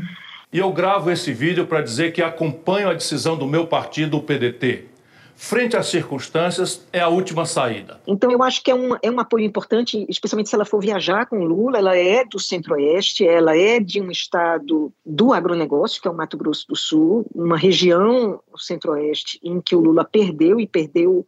E 0.53 0.59
eu 0.59 0.71
gravo 0.71 1.11
esse 1.11 1.33
vídeo 1.33 1.65
para 1.65 1.81
dizer 1.81 2.13
que 2.13 2.21
acompanho 2.21 2.89
a 2.89 2.93
decisão 2.93 3.37
do 3.37 3.45
meu 3.45 3.67
partido, 3.67 4.17
o 4.17 4.21
PDT 4.21 4.94
frente 5.35 5.75
às 5.75 5.87
circunstâncias, 5.87 6.85
é 6.91 6.99
a 6.99 7.07
última 7.07 7.45
saída. 7.45 7.99
Então, 8.07 8.31
eu 8.31 8.41
acho 8.41 8.63
que 8.63 8.71
é 8.71 8.75
um, 8.75 8.95
é 9.01 9.11
um 9.11 9.19
apoio 9.19 9.45
importante, 9.45 10.05
especialmente 10.09 10.49
se 10.49 10.55
ela 10.55 10.65
for 10.65 10.79
viajar 10.79 11.25
com 11.25 11.43
Lula. 11.43 11.77
Ela 11.77 11.97
é 11.97 12.23
do 12.25 12.39
Centro-Oeste, 12.39 13.27
ela 13.27 13.55
é 13.55 13.79
de 13.79 14.01
um 14.01 14.09
estado 14.09 14.91
do 15.05 15.33
agronegócio, 15.33 16.01
que 16.01 16.07
é 16.07 16.11
o 16.11 16.15
Mato 16.15 16.37
Grosso 16.37 16.65
do 16.67 16.75
Sul, 16.75 17.25
uma 17.33 17.57
região, 17.57 18.39
o 18.51 18.57
Centro-Oeste, 18.57 19.39
em 19.43 19.59
que 19.59 19.75
o 19.75 19.81
Lula 19.81 20.05
perdeu 20.05 20.59
e 20.59 20.67
perdeu 20.67 21.25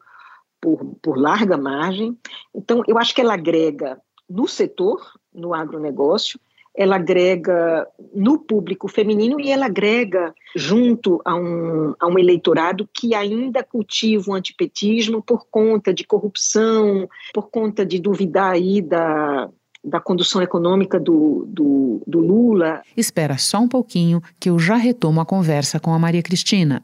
por, 0.60 0.80
por 1.02 1.18
larga 1.18 1.58
margem. 1.58 2.18
Então, 2.56 2.84
eu 2.88 2.98
acho 2.98 3.14
que 3.14 3.22
ela 3.22 3.34
agrega 3.34 4.00
no 4.30 4.48
setor, 4.48 5.00
no 5.34 5.54
agronegócio, 5.54 6.40
ela 6.78 6.96
agrega 6.96 7.88
no 8.14 8.38
público 8.38 8.88
feminino 8.88 9.42
e 9.42 9.50
ela 9.50 9.66
agrega 9.66 10.34
junto 10.56 11.20
a 11.26 11.36
um, 11.36 11.96
a 12.00 12.08
um 12.08 12.20
eleitorado 12.20 12.88
que 12.94 13.16
ainda 13.16 13.64
cultiva 13.64 14.30
o 14.30 14.36
antipetismo 14.36 15.24
por 15.24 15.48
conta 15.50 15.92
de 15.92 16.04
corrupção, 16.04 17.10
por 17.34 17.50
conta 17.50 17.84
de 17.84 17.98
duvidar 17.98 18.52
aí 18.52 18.80
da, 18.80 19.50
da 19.84 20.00
condução 20.00 20.40
econômica 20.40 21.00
do, 21.00 21.46
do, 21.48 22.04
do 22.06 22.20
Lula. 22.20 22.84
Espera 22.96 23.40
só 23.40 23.58
um 23.58 23.68
pouquinho 23.68 24.22
que 24.40 24.52
eu 24.52 24.60
já 24.60 24.76
retomo 24.76 25.20
a 25.20 25.26
conversa 25.26 25.80
com 25.80 25.92
a 25.92 26.00
Maria 26.00 26.22
Cristina. 26.22 26.84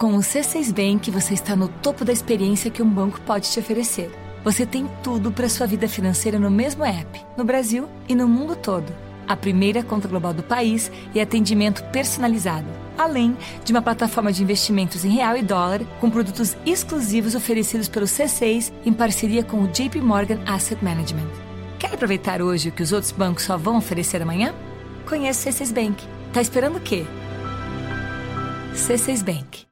Com 0.00 0.14
o 0.14 0.20
C6 0.20 0.72
Bank, 0.72 1.10
você 1.10 1.34
está 1.34 1.54
no 1.54 1.68
topo 1.68 2.02
da 2.02 2.12
experiência 2.12 2.70
que 2.70 2.82
um 2.82 2.88
banco 2.88 3.20
pode 3.26 3.50
te 3.50 3.58
oferecer. 3.58 4.10
Você 4.42 4.64
tem 4.64 4.86
tudo 5.02 5.30
para 5.30 5.48
sua 5.48 5.66
vida 5.66 5.86
financeira 5.86 6.38
no 6.38 6.50
mesmo 6.50 6.82
app, 6.84 7.20
no 7.36 7.44
Brasil 7.44 7.86
e 8.08 8.14
no 8.14 8.26
mundo 8.26 8.56
todo 8.56 9.07
a 9.28 9.36
primeira 9.36 9.82
conta 9.82 10.08
global 10.08 10.32
do 10.32 10.42
país 10.42 10.90
e 11.14 11.20
atendimento 11.20 11.84
personalizado, 11.92 12.66
além 12.96 13.36
de 13.64 13.72
uma 13.72 13.82
plataforma 13.82 14.32
de 14.32 14.42
investimentos 14.42 15.04
em 15.04 15.10
real 15.10 15.36
e 15.36 15.42
dólar 15.42 15.80
com 16.00 16.10
produtos 16.10 16.56
exclusivos 16.64 17.34
oferecidos 17.34 17.88
pelo 17.88 18.06
C6 18.06 18.72
em 18.84 18.92
parceria 18.92 19.44
com 19.44 19.62
o 19.62 19.68
JP 19.68 20.00
Morgan 20.00 20.40
Asset 20.46 20.82
Management. 20.82 21.28
Quer 21.78 21.94
aproveitar 21.94 22.42
hoje 22.42 22.70
o 22.70 22.72
que 22.72 22.82
os 22.82 22.92
outros 22.92 23.12
bancos 23.12 23.44
só 23.44 23.56
vão 23.56 23.76
oferecer 23.76 24.20
amanhã? 24.20 24.54
Conheça 25.06 25.48
o 25.48 25.52
C6 25.52 25.72
Bank. 25.72 26.04
Tá 26.32 26.40
esperando 26.40 26.76
o 26.76 26.80
quê? 26.80 27.04
C6 28.74 29.22
Bank. 29.22 29.68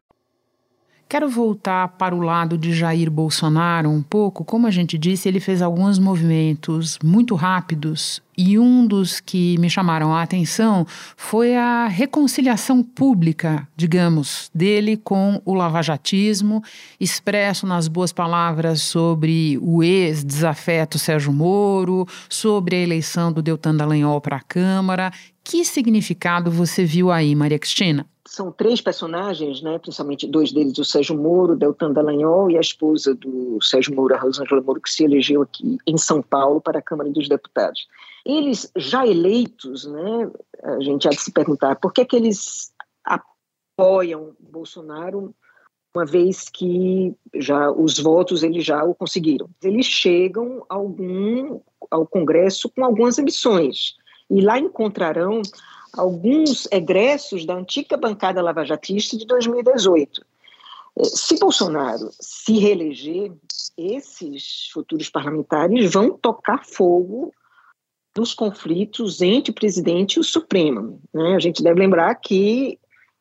Quero 1.08 1.28
voltar 1.28 1.88
para 1.88 2.14
o 2.14 2.20
lado 2.20 2.58
de 2.58 2.74
Jair 2.74 3.08
Bolsonaro 3.08 3.88
um 3.88 4.02
pouco. 4.02 4.44
Como 4.44 4.66
a 4.66 4.70
gente 4.70 4.98
disse, 4.98 5.28
ele 5.28 5.38
fez 5.38 5.62
alguns 5.62 6.00
movimentos 6.00 6.98
muito 7.02 7.36
rápidos 7.36 8.20
e 8.36 8.58
um 8.58 8.86
dos 8.86 9.20
que 9.20 9.58
me 9.58 9.70
chamaram 9.70 10.14
a 10.14 10.22
atenção 10.22 10.86
foi 11.16 11.56
a 11.56 11.86
reconciliação 11.86 12.82
pública, 12.82 13.66
digamos, 13.76 14.50
dele 14.54 14.96
com 14.96 15.40
o 15.44 15.54
lavajatismo, 15.54 16.62
expresso 17.00 17.66
nas 17.66 17.88
boas 17.88 18.12
palavras 18.12 18.82
sobre 18.82 19.58
o 19.62 19.82
ex-desafeto 19.82 20.98
Sérgio 20.98 21.32
Moro, 21.32 22.06
sobre 22.28 22.76
a 22.76 22.80
eleição 22.80 23.32
do 23.32 23.42
Deltan 23.42 23.74
Dallagnol 23.74 24.20
para 24.20 24.36
a 24.36 24.40
Câmara. 24.40 25.10
Que 25.42 25.64
significado 25.64 26.50
você 26.50 26.84
viu 26.84 27.10
aí, 27.10 27.34
Maria 27.34 27.58
Cristina? 27.58 28.06
são 28.36 28.52
três 28.52 28.82
personagens, 28.82 29.62
né, 29.62 29.78
principalmente 29.78 30.26
dois 30.26 30.52
deles, 30.52 30.76
o 30.76 30.84
Sérgio 30.84 31.16
Moro, 31.16 31.56
Deltan 31.56 31.92
Dallagnol 31.92 32.50
e 32.50 32.58
a 32.58 32.60
esposa 32.60 33.14
do 33.14 33.58
Sérgio 33.62 33.94
Moro, 33.94 34.14
a 34.14 34.18
Rosângela 34.18 34.60
Moro, 34.60 34.80
que 34.80 34.90
se 34.90 35.04
elegeu 35.04 35.40
aqui 35.40 35.78
em 35.86 35.96
São 35.96 36.20
Paulo 36.20 36.60
para 36.60 36.80
a 36.80 36.82
Câmara 36.82 37.08
dos 37.08 37.28
Deputados. 37.28 37.86
Eles 38.26 38.70
já 38.76 39.06
eleitos, 39.06 39.86
né, 39.86 40.30
a 40.64 40.80
gente 40.80 41.06
há 41.06 41.10
de 41.10 41.20
se 41.20 41.30
perguntar 41.30 41.76
por 41.76 41.92
que, 41.92 42.04
que 42.04 42.16
eles 42.16 42.72
apoiam 43.04 44.34
Bolsonaro 44.40 45.32
uma 45.94 46.04
vez 46.04 46.48
que 46.50 47.14
já 47.36 47.70
os 47.70 47.98
votos 47.98 48.42
eles 48.42 48.64
já 48.64 48.84
o 48.84 48.94
conseguiram. 48.94 49.48
Eles 49.62 49.86
chegam 49.86 50.62
algum, 50.68 51.60
ao 51.90 52.06
Congresso 52.06 52.68
com 52.68 52.84
algumas 52.84 53.18
ambições 53.18 53.94
e 54.28 54.40
lá 54.42 54.58
encontrarão 54.58 55.40
alguns 55.92 56.68
egressos 56.70 57.46
da 57.46 57.54
antiga 57.54 57.96
bancada 57.96 58.42
lavajatista 58.42 59.16
de 59.16 59.24
2018. 59.24 60.26
É, 60.98 61.04
se 61.04 61.38
Bolsonaro 61.38 62.10
se 62.20 62.58
reeleger, 62.58 63.32
esses 63.76 64.68
futuros 64.72 65.08
parlamentares 65.08 65.92
vão 65.92 66.10
tocar 66.10 66.64
fogo 66.64 67.32
nos 68.16 68.34
conflitos 68.34 69.20
entre 69.20 69.50
o 69.50 69.54
presidente 69.54 70.14
e 70.14 70.20
o 70.20 70.24
Supremo. 70.24 71.00
Né? 71.12 71.34
A 71.34 71.38
gente 71.38 71.62
deve 71.62 71.78
lembrar 71.78 72.14
que 72.16 72.78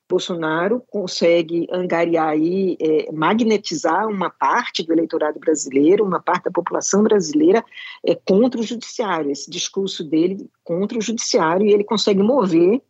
Bolsonaro 0.08 0.84
consegue 0.90 1.68
angariar 1.72 2.30
aí, 2.30 2.78
é, 2.80 3.12
magnetizar 3.12 4.08
uma 4.08 4.30
parte 4.30 4.84
do 4.84 4.94
eleitorado 4.94 5.40
brasileiro, 5.40 6.06
uma 6.06 6.22
parte 6.22 6.46
da 6.46 6.52
população 6.52 7.04
brasileira 7.04 7.64
é, 8.06 8.14
contra 8.14 8.60
o 8.60 8.64
judiciário. 8.64 9.32
Esse 9.32 9.50
discurso 9.50 10.04
dele 10.04 10.48
contra 10.64 10.98
o 10.98 11.02
judiciário 11.02 11.66
e 11.66 11.74
ele 11.74 11.84
consegue 11.84 12.22
mover 12.22 12.82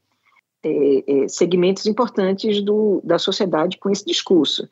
é, 0.63 1.23
é 1.23 1.27
segmentos 1.27 1.85
importantes 1.85 2.61
do, 2.61 2.99
da 3.03 3.17
sociedade 3.17 3.77
com 3.77 3.89
esse 3.89 4.05
discurso. 4.05 4.67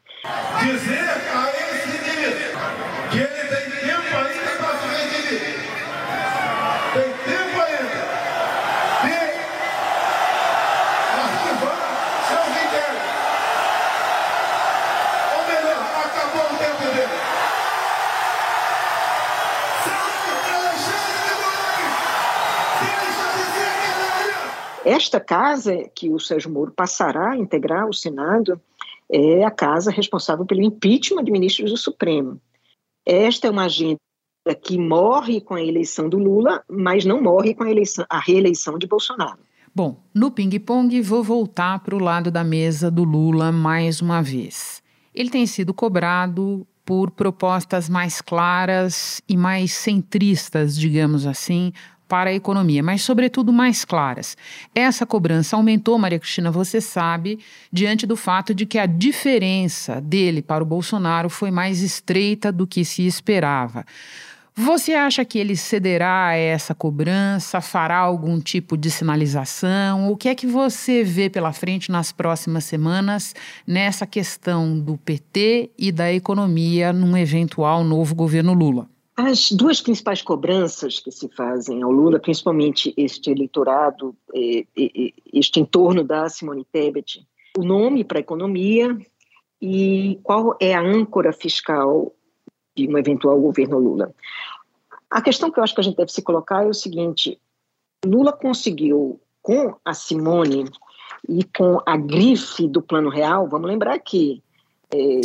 Dizer 0.59 1.32
Esta 24.93 25.19
casa 25.19 25.89
que 25.95 26.12
o 26.12 26.19
Sérgio 26.19 26.51
Moro 26.51 26.71
passará 26.71 27.31
a 27.31 27.38
integrar 27.38 27.89
o 27.89 27.93
Senado 27.93 28.62
é 29.12 29.43
a 29.43 29.50
casa 29.50 29.89
responsável 29.89 30.45
pelo 30.45 30.62
impeachment 30.62 31.23
de 31.23 31.31
ministros 31.31 31.71
do 31.71 31.77
Supremo. 31.77 32.39
Esta 33.03 33.47
é 33.47 33.50
uma 33.50 33.65
agenda 33.65 33.97
que 34.62 34.77
morre 34.77 35.41
com 35.41 35.55
a 35.55 35.63
eleição 35.63 36.07
do 36.07 36.19
Lula, 36.19 36.63
mas 36.69 37.05
não 37.05 37.19
morre 37.23 37.55
com 37.55 37.63
a, 37.63 37.71
eleição, 37.71 38.05
a 38.07 38.19
reeleição 38.19 38.77
de 38.77 38.85
Bolsonaro. 38.85 39.39
Bom, 39.73 40.00
no 40.13 40.29
ping-pong 40.29 41.01
vou 41.01 41.23
voltar 41.23 41.79
para 41.79 41.95
o 41.95 42.00
lado 42.00 42.29
da 42.29 42.43
mesa 42.43 42.91
do 42.91 43.03
Lula 43.03 43.51
mais 43.51 44.00
uma 44.00 44.21
vez. 44.21 44.83
Ele 45.12 45.31
tem 45.31 45.47
sido 45.47 45.73
cobrado 45.73 46.67
por 46.85 47.09
propostas 47.09 47.89
mais 47.89 48.21
claras 48.21 49.21
e 49.27 49.35
mais 49.35 49.73
centristas, 49.73 50.77
digamos 50.77 51.25
assim, 51.25 51.71
para 52.07 52.29
a 52.29 52.33
economia, 52.33 52.83
mas, 52.83 53.01
sobretudo, 53.01 53.51
mais 53.51 53.83
claras. 53.86 54.38
Essa 54.74 55.05
cobrança 55.05 55.55
aumentou, 55.55 55.98
Maria 55.98 56.19
Cristina, 56.19 56.51
você 56.51 56.79
sabe, 56.79 57.39
diante 57.72 58.05
do 58.05 58.15
fato 58.15 58.53
de 58.53 58.65
que 58.65 58.77
a 58.77 58.86
diferença 58.86 60.00
dele 60.00 60.41
para 60.41 60.63
o 60.63 60.67
Bolsonaro 60.67 61.29
foi 61.29 61.51
mais 61.51 61.81
estreita 61.81 62.51
do 62.51 62.67
que 62.67 62.86
se 62.86 63.05
esperava. 63.05 63.86
Você 64.55 64.93
acha 64.93 65.25
que 65.25 65.39
ele 65.39 65.57
cederá 65.57 66.27
a 66.27 66.36
essa 66.36 66.75
cobrança, 66.75 67.60
fará 67.60 67.98
algum 67.98 68.39
tipo 68.39 68.77
de 68.77 68.91
sinalização? 68.91 70.12
O 70.12 70.15
que 70.15 70.29
é 70.29 70.36
que 70.36 70.45
você 70.45 71.03
vê 71.03 71.27
pela 71.27 71.51
frente 71.51 71.91
nas 71.91 72.12
próximas 72.12 72.63
semanas 72.63 73.33
nessa 73.65 74.05
questão 74.05 74.79
do 74.79 74.95
PT 74.95 75.72
e 75.75 75.91
da 75.91 76.13
economia 76.13 76.93
num 76.93 77.17
eventual 77.17 77.83
novo 77.83 78.13
governo 78.13 78.53
Lula? 78.53 78.88
As 79.15 79.51
duas 79.51 79.79
principais 79.79 80.22
cobranças 80.24 81.00
que 81.00 81.12
se 81.12 81.29
fazem 81.29 81.84
ao 81.84 81.91
Lula, 81.91 82.20
principalmente 82.20 82.93
este 82.98 83.29
eleitorado, 83.29 84.15
eh, 84.34 84.65
este 85.32 85.60
entorno 85.60 86.03
da 86.03 86.27
Simone 86.29 86.65
Tebet, 86.72 87.24
o 87.55 87.63
nome 87.63 88.03
para 88.03 88.17
a 88.17 88.22
economia 88.22 88.98
e 89.62 90.20
qual 90.24 90.58
é 90.60 90.74
a 90.74 90.82
âncora 90.82 91.32
fiscal 91.32 92.12
de 92.75 92.88
um 92.88 92.98
eventual 92.98 93.39
governo 93.39 93.77
Lula. 93.77 94.13
A 95.12 95.22
questão 95.22 95.51
que 95.51 95.60
eu 95.60 95.63
acho 95.63 95.75
que 95.75 95.82
a 95.82 95.84
gente 95.84 95.98
deve 95.98 96.12
se 96.12 96.24
colocar 96.24 96.63
é 96.65 96.70
o 96.70 96.74
seguinte: 96.74 97.39
Lula 98.03 98.34
conseguiu, 98.34 99.22
com 99.43 99.75
a 99.86 99.93
Simone 99.93 100.65
e 101.29 101.43
com 101.43 101.79
a 101.86 101.96
grife 101.96 102.67
do 102.67 102.82
Plano 102.82 103.10
Real, 103.10 103.48
vamos 103.48 103.67
lembrar 103.67 104.00
que 104.00 104.41
é, 104.89 105.20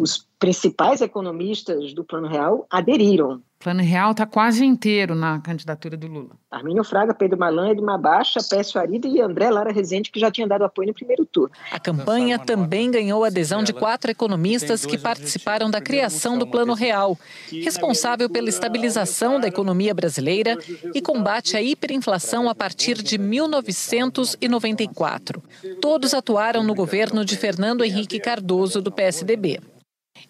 os 0.00 0.26
principais 0.38 1.00
economistas 1.00 1.94
do 1.94 2.04
Plano 2.04 2.28
Real 2.28 2.66
aderiram 2.70 3.42
Plano 3.64 3.82
Real 3.82 4.10
está 4.10 4.26
quase 4.26 4.62
inteiro 4.62 5.14
na 5.14 5.40
candidatura 5.40 5.96
do 5.96 6.06
Lula. 6.06 6.36
Arminio 6.50 6.84
Fraga, 6.84 7.14
Pedro 7.14 7.38
Malan, 7.38 7.70
Edmar 7.70 7.98
Baixa, 7.98 8.40
Pécio 8.46 8.78
Arida 8.78 9.08
e 9.08 9.22
André 9.22 9.48
Lara 9.48 9.72
Rezende, 9.72 10.10
que 10.10 10.20
já 10.20 10.30
tinham 10.30 10.46
dado 10.46 10.64
apoio 10.64 10.88
no 10.88 10.94
primeiro 10.94 11.24
turno. 11.24 11.50
A 11.72 11.80
campanha 11.80 12.38
também 12.38 12.90
ganhou 12.90 13.24
a 13.24 13.28
adesão 13.28 13.62
de 13.62 13.72
quatro 13.72 14.10
economistas 14.10 14.84
que 14.84 14.98
participaram 14.98 15.70
da 15.70 15.80
criação 15.80 16.36
do 16.36 16.46
Plano 16.46 16.74
Real, 16.74 17.18
responsável 17.50 18.28
pela 18.28 18.50
estabilização 18.50 19.40
da 19.40 19.48
economia 19.48 19.94
brasileira 19.94 20.58
e 20.94 21.00
combate 21.00 21.56
à 21.56 21.62
hiperinflação 21.62 22.50
a 22.50 22.54
partir 22.54 23.02
de 23.02 23.16
1994. 23.16 25.42
Todos 25.80 26.12
atuaram 26.12 26.62
no 26.62 26.74
governo 26.74 27.24
de 27.24 27.34
Fernando 27.34 27.82
Henrique 27.82 28.20
Cardoso, 28.20 28.82
do 28.82 28.92
PSDB. 28.92 29.58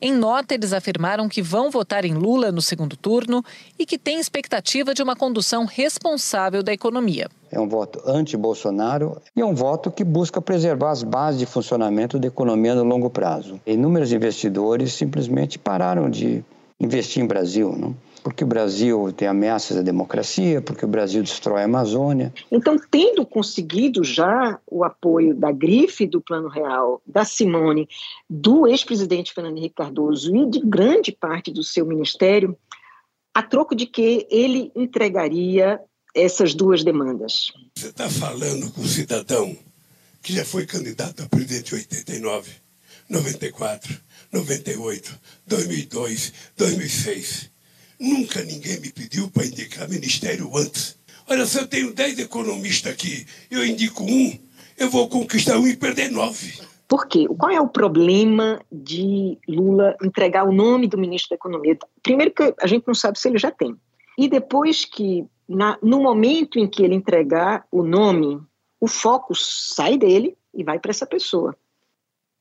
Em 0.01 0.13
nota, 0.13 0.55
eles 0.55 0.73
afirmaram 0.73 1.29
que 1.29 1.41
vão 1.41 1.71
votar 1.71 2.05
em 2.05 2.13
Lula 2.13 2.53
no 2.53 2.61
segundo 2.61 2.97
turno 2.97 3.43
e 3.79 3.87
que 3.87 3.97
têm 3.97 4.19
expectativa 4.21 4.93
de 4.93 5.03
uma 5.03 5.17
condução 5.17 5.65
responsável 5.65 6.63
da 6.63 6.73
economia. 6.73 7.29
É 7.51 7.59
um 7.59 7.69
voto 7.69 8.03
anti-Bolsonaro 8.05 9.17
e 9.35 9.41
é 9.41 9.47
um 9.47 9.55
voto 9.55 9.91
que 9.91 10.05
busca 10.05 10.43
preservar 10.43 10.91
as 10.91 11.03
bases 11.03 11.39
de 11.39 11.47
funcionamento 11.47 12.19
da 12.19 12.27
economia 12.27 12.75
no 12.75 12.85
longo 12.85 13.09
prazo. 13.09 13.61
Inúmeros 13.67 14.13
investidores 14.13 14.93
simplesmente 14.93 15.59
pararam 15.59 16.11
de 16.11 16.45
investir 16.81 17.23
em 17.23 17.27
Brasil. 17.27 17.77
Não? 17.77 17.97
porque 18.25 18.43
o 18.43 18.47
Brasil 18.47 19.13
tem 19.13 19.29
ameaças 19.29 19.77
à 19.77 19.83
democracia, 19.83 20.63
porque 20.63 20.87
o 20.87 20.89
Brasil 20.89 21.23
destrói 21.23 21.61
a 21.61 21.67
Amazônia. 21.67 22.33
Então, 22.51 22.81
tendo 22.91 23.27
conseguido 23.27 24.03
já 24.03 24.59
o 24.67 24.83
apoio 24.83 25.35
da 25.35 25.53
grife 25.53 26.07
do 26.07 26.23
Plano 26.23 26.49
Real, 26.49 27.03
da 27.07 27.23
Simone, 27.23 27.87
do 28.29 28.67
ex-presidente 28.67 29.35
Fernando 29.35 29.59
Henrique 29.59 29.75
Cardoso 29.75 30.35
e 30.35 30.49
de 30.49 30.59
grande 30.61 31.13
parte 31.13 31.53
do 31.53 31.63
seu 31.63 31.85
ministério, 31.85 32.57
a 33.35 33.43
troco 33.43 33.75
de 33.75 33.85
que 33.85 34.27
ele 34.31 34.73
entregaria 34.75 35.79
essas 36.15 36.55
duas 36.55 36.83
demandas. 36.83 37.53
Você 37.77 37.89
está 37.89 38.09
falando 38.09 38.73
com 38.73 38.81
um 38.81 38.87
cidadão 38.87 39.55
que 40.23 40.33
já 40.33 40.47
foi 40.47 40.65
candidato 40.65 41.23
a 41.23 41.29
presidente 41.29 41.75
em 41.75 41.79
89, 41.79 42.53
94, 43.11 44.01
98, 44.35 45.21
2002, 45.47 46.33
2006 46.57 47.55
Nunca 47.99 48.43
ninguém 48.43 48.81
me 48.81 48.93
pediu 48.93 49.31
para 49.31 49.47
indicar 49.47 49.89
ministério 49.89 50.51
antes. 50.57 50.99
Olha, 51.29 51.47
se 51.47 51.59
eu 51.59 51.67
tenho 51.67 51.95
dez 51.95 52.19
economistas 52.19 52.93
aqui, 52.93 53.27
eu 53.51 53.65
indico 53.65 54.03
um, 54.03 54.39
eu 54.77 54.91
vou 54.91 55.09
conquistar 55.09 55.59
um 55.59 55.67
e 55.67 55.77
perder 55.77 56.11
nove. 56.11 56.61
Por 56.87 57.07
quê? 57.07 57.27
Qual 57.39 57.51
é 57.51 57.61
o 57.61 57.69
problema 57.69 58.61
de 58.71 59.39
Lula 59.49 59.97
entregar 60.03 60.45
o 60.45 60.53
nome 60.53 60.87
do 60.87 60.99
ministro 60.99 61.31
da 61.31 61.37
Economia? 61.37 61.79
Primeiro 62.03 62.33
que 62.33 62.55
a 62.61 62.67
gente 62.67 62.87
não 62.87 62.95
sabe 62.95 63.19
se 63.19 63.29
ele 63.29 63.39
já 63.39 63.51
tem. 63.51 63.75
E 64.19 64.29
depois 64.29 64.85
que, 64.85 65.25
na, 65.49 65.79
no 65.83 66.01
momento 66.03 66.59
em 66.59 66.69
que 66.69 66.83
ele 66.83 66.95
entregar 66.95 67.65
o 67.73 67.83
nome, 67.83 68.41
o 68.79 68.87
foco 68.87 69.35
sai 69.35 69.97
dele 69.97 70.37
e 70.53 70.63
vai 70.63 70.79
para 70.79 70.91
essa 70.91 71.07
pessoa. 71.07 71.57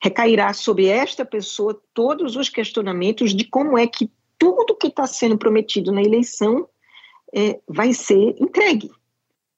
Recairá 0.04 0.54
sobre 0.54 0.88
esta 0.88 1.24
pessoa 1.24 1.82
todos 1.94 2.36
os 2.36 2.50
questionamentos 2.50 3.34
de 3.34 3.46
como 3.46 3.78
é 3.78 3.88
que 3.88 4.12
tudo 4.38 4.76
que 4.76 4.88
está 4.88 5.08
sendo 5.08 5.38
prometido 5.38 5.94
na 5.94 6.02
eleição 6.02 6.68
é, 7.34 7.62
vai 7.66 7.94
ser 7.94 8.36
entregue. 8.38 8.92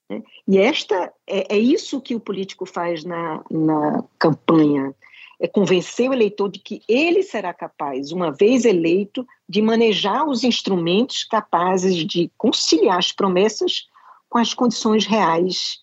Né? 0.08 0.22
E 0.48 0.60
esta 0.60 1.12
é, 1.26 1.56
é, 1.56 1.58
isso 1.58 2.00
que 2.00 2.14
o 2.14 2.20
político 2.20 2.64
faz 2.64 3.04
na, 3.04 3.44
na 3.50 4.04
campanha, 4.20 4.94
é 5.40 5.48
convencer 5.48 6.10
o 6.10 6.14
eleitor 6.14 6.48
de 6.48 6.60
que 6.60 6.82
ele 6.88 7.24
será 7.24 7.52
capaz, 7.52 8.12
uma 8.12 8.32
vez 8.32 8.66
eleito, 8.66 9.28
de 9.50 9.64
manejar 9.64 10.28
os 10.28 10.44
instrumentos 10.44 11.24
capazes 11.24 11.96
de 12.06 12.32
conciliar 12.38 13.00
as 13.00 13.12
promessas 13.12 13.88
com 14.30 14.38
as 14.38 14.54
condições 14.54 15.08
reais 15.08 15.80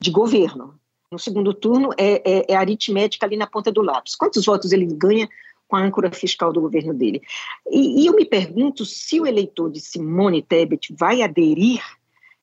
de 0.00 0.10
governo. 0.10 0.80
No 1.10 1.18
segundo 1.18 1.54
turno, 1.54 1.90
é, 1.96 2.22
é, 2.24 2.52
é 2.52 2.56
aritmética 2.56 3.26
ali 3.26 3.36
na 3.36 3.46
ponta 3.46 3.70
do 3.70 3.82
lápis. 3.82 4.16
Quantos 4.16 4.44
votos 4.44 4.72
ele 4.72 4.86
ganha 4.86 5.28
com 5.68 5.76
a 5.76 5.80
âncora 5.80 6.10
fiscal 6.12 6.52
do 6.52 6.60
governo 6.60 6.94
dele. 6.94 7.22
E, 7.70 8.02
e 8.02 8.06
eu 8.06 8.14
me 8.14 8.24
pergunto 8.24 8.84
se 8.84 9.20
o 9.20 9.26
eleitor 9.26 9.70
de 9.70 9.80
Simone 9.80 10.42
Tebet 10.42 10.94
vai 10.96 11.22
aderir 11.22 11.82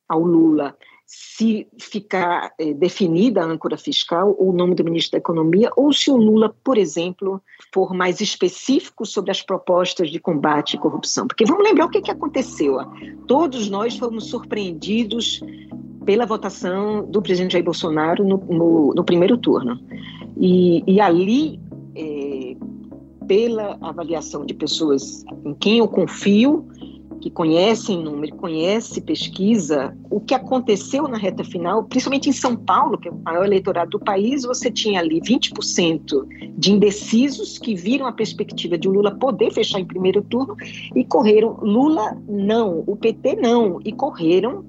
ao 0.08 0.22
Lula 0.22 0.76
se 1.06 1.68
ficar 1.80 2.54
eh, 2.58 2.74
definida 2.74 3.42
a 3.42 3.46
âncora 3.46 3.78
fiscal 3.78 4.36
ou 4.40 4.50
o 4.50 4.54
nome 4.54 4.74
do 4.74 4.84
ministro 4.84 5.12
da 5.12 5.18
Economia, 5.20 5.70
ou 5.76 5.94
se 5.94 6.10
o 6.10 6.18
Lula, 6.18 6.56
por 6.64 6.78
exemplo, 6.78 7.42
for 7.72 7.94
mais 7.94 8.20
específico 8.20 9.06
sobre 9.06 9.30
as 9.30 9.42
propostas 9.42 10.10
de 10.10 10.20
combate 10.20 10.76
à 10.76 10.80
corrupção. 10.80 11.28
Porque 11.28 11.46
vamos 11.46 11.64
lembrar 11.64 11.86
o 11.86 11.90
que, 11.90 12.02
que 12.02 12.10
aconteceu. 12.10 12.78
Todos 13.28 13.70
nós 13.70 13.96
fomos 13.98 14.28
surpreendidos 14.28 15.42
pela 16.06 16.26
votação 16.26 17.06
do 17.06 17.22
presidente 17.22 17.54
Jair 17.54 17.66
Bolsonaro 17.66 18.24
no, 18.24 18.38
no, 18.38 18.94
no 18.94 19.04
primeiro 19.04 19.38
turno. 19.38 19.80
E, 20.38 20.84
e 20.88 21.00
ali 21.00 21.60
eh, 21.96 22.56
pela 23.28 23.78
avaliação 23.82 24.46
de 24.46 24.54
pessoas 24.54 25.24
em 25.46 25.54
quem 25.54 25.80
eu 25.80 25.88
confio, 25.88 26.68
que 27.24 27.30
conhecem 27.30 28.04
número, 28.04 28.36
conhece 28.36 29.00
pesquisa, 29.00 29.96
o 30.10 30.20
que 30.20 30.34
aconteceu 30.34 31.08
na 31.08 31.18
reta 31.18 31.42
final, 31.42 31.86
principalmente 31.86 32.30
em 32.30 32.34
São 32.34 32.54
Paulo, 32.54 32.98
que 32.98 33.08
é 33.08 33.12
o 33.12 33.16
maior 33.16 33.46
eleitorado 33.46 33.92
do 33.92 34.00
país, 34.00 34.44
você 34.44 34.70
tinha 34.70 35.00
ali 35.00 35.22
20% 35.22 36.28
de 36.58 36.74
indecisos 36.74 37.58
que 37.58 37.76
viram 37.76 38.08
a 38.08 38.12
perspectiva 38.12 38.78
de 38.78 38.90
o 38.90 38.92
Lula 38.92 39.16
poder 39.16 39.54
fechar 39.54 39.80
em 39.80 39.86
primeiro 39.86 40.22
turno 40.22 40.58
e 40.94 41.06
correram 41.06 41.58
Lula 41.62 42.22
não, 42.28 42.84
o 42.86 42.98
PT 42.98 43.38
não, 43.38 43.80
e 43.86 43.94
correram 43.94 44.66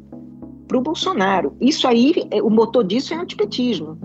para 0.74 0.78
o 0.78 0.82
Bolsonaro. 0.82 1.56
Isso 1.60 1.86
aí, 1.86 2.26
é, 2.32 2.42
o 2.42 2.50
motor 2.50 2.82
disso 2.82 3.14
é 3.14 3.16
antipetismo. 3.16 3.96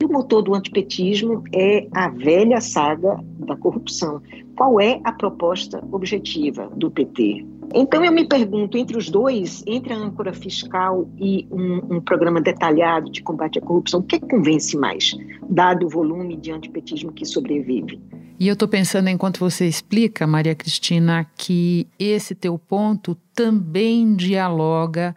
E 0.00 0.04
o 0.04 0.08
motor 0.08 0.42
do 0.42 0.54
antipetismo 0.54 1.44
é 1.52 1.86
a 1.92 2.08
velha 2.08 2.60
saga 2.60 3.22
da 3.40 3.54
corrupção. 3.56 4.22
Qual 4.56 4.80
é 4.80 5.00
a 5.04 5.12
proposta 5.12 5.84
objetiva 5.92 6.70
do 6.76 6.90
PT? 6.90 7.44
Então 7.74 8.04
eu 8.04 8.12
me 8.12 8.26
pergunto, 8.26 8.78
entre 8.78 8.96
os 8.96 9.10
dois, 9.10 9.62
entre 9.66 9.92
a 9.92 9.96
âncora 9.96 10.32
fiscal 10.32 11.08
e 11.18 11.46
um, 11.50 11.96
um 11.96 12.00
programa 12.00 12.40
detalhado 12.40 13.10
de 13.10 13.22
combate 13.22 13.58
à 13.58 13.62
corrupção, 13.62 14.00
o 14.00 14.02
que 14.02 14.18
convence 14.18 14.76
mais, 14.76 15.16
dado 15.48 15.86
o 15.86 15.88
volume 15.88 16.36
de 16.36 16.50
antipetismo 16.50 17.12
que 17.12 17.24
sobrevive? 17.24 18.00
E 18.38 18.48
eu 18.48 18.54
estou 18.54 18.68
pensando, 18.68 19.08
enquanto 19.08 19.38
você 19.38 19.66
explica, 19.66 20.26
Maria 20.26 20.54
Cristina, 20.54 21.26
que 21.36 21.86
esse 21.98 22.34
teu 22.34 22.58
ponto 22.58 23.16
também 23.34 24.14
dialoga 24.14 25.14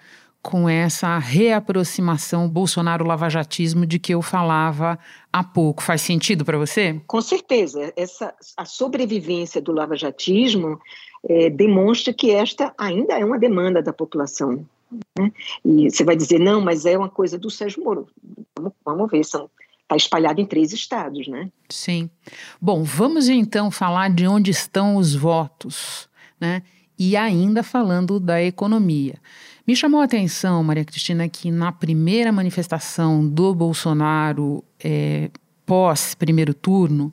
com 0.47 0.69
essa 0.69 1.17
reaproximação 1.17 2.47
Bolsonaro-lavajatismo 2.47 3.85
de 3.85 3.99
que 3.99 4.13
eu 4.13 4.21
falava 4.21 4.97
há 5.31 5.43
pouco. 5.43 5.83
Faz 5.83 5.99
sentido 5.99 6.45
para 6.45 6.57
você? 6.57 7.01
Com 7.05 7.21
certeza. 7.21 7.91
Essa, 7.97 8.33
a 8.55 8.63
sobrevivência 8.63 9.61
do 9.61 9.73
lavajatismo 9.73 10.79
é, 11.27 11.49
demonstra 11.49 12.13
que 12.13 12.31
esta 12.31 12.73
ainda 12.77 13.19
é 13.19 13.25
uma 13.25 13.37
demanda 13.37 13.83
da 13.83 13.91
população. 13.91 14.65
Né? 15.19 15.33
E 15.65 15.91
você 15.91 16.05
vai 16.05 16.15
dizer, 16.15 16.39
não, 16.39 16.61
mas 16.61 16.85
é 16.85 16.97
uma 16.97 17.09
coisa 17.09 17.37
do 17.37 17.49
Sérgio 17.49 17.83
Moro. 17.83 18.07
Vamos, 18.57 18.71
vamos 18.85 19.11
ver, 19.11 19.25
são 19.25 19.49
está 19.81 19.97
espalhado 19.97 20.39
em 20.39 20.45
três 20.45 20.71
estados, 20.71 21.27
né? 21.29 21.49
Sim. 21.69 22.09
Bom, 22.61 22.83
vamos 22.83 23.29
então 23.29 23.71
falar 23.71 24.09
de 24.09 24.27
onde 24.27 24.51
estão 24.51 24.97
os 24.97 25.15
votos, 25.15 26.09
né? 26.39 26.61
E 26.99 27.15
ainda 27.15 27.63
falando 27.63 28.19
da 28.19 28.41
economia. 28.41 29.15
Me 29.67 29.75
chamou 29.75 29.99
a 29.99 30.05
atenção, 30.05 30.63
Maria 30.63 30.85
Cristina, 30.85 31.27
que 31.27 31.51
na 31.51 31.73
primeira 31.73 32.31
manifestação 32.31 33.27
do 33.27 33.53
Bolsonaro 33.53 34.63
é, 34.81 35.29
pós 35.65 36.15
primeiro 36.15 36.53
turno, 36.53 37.11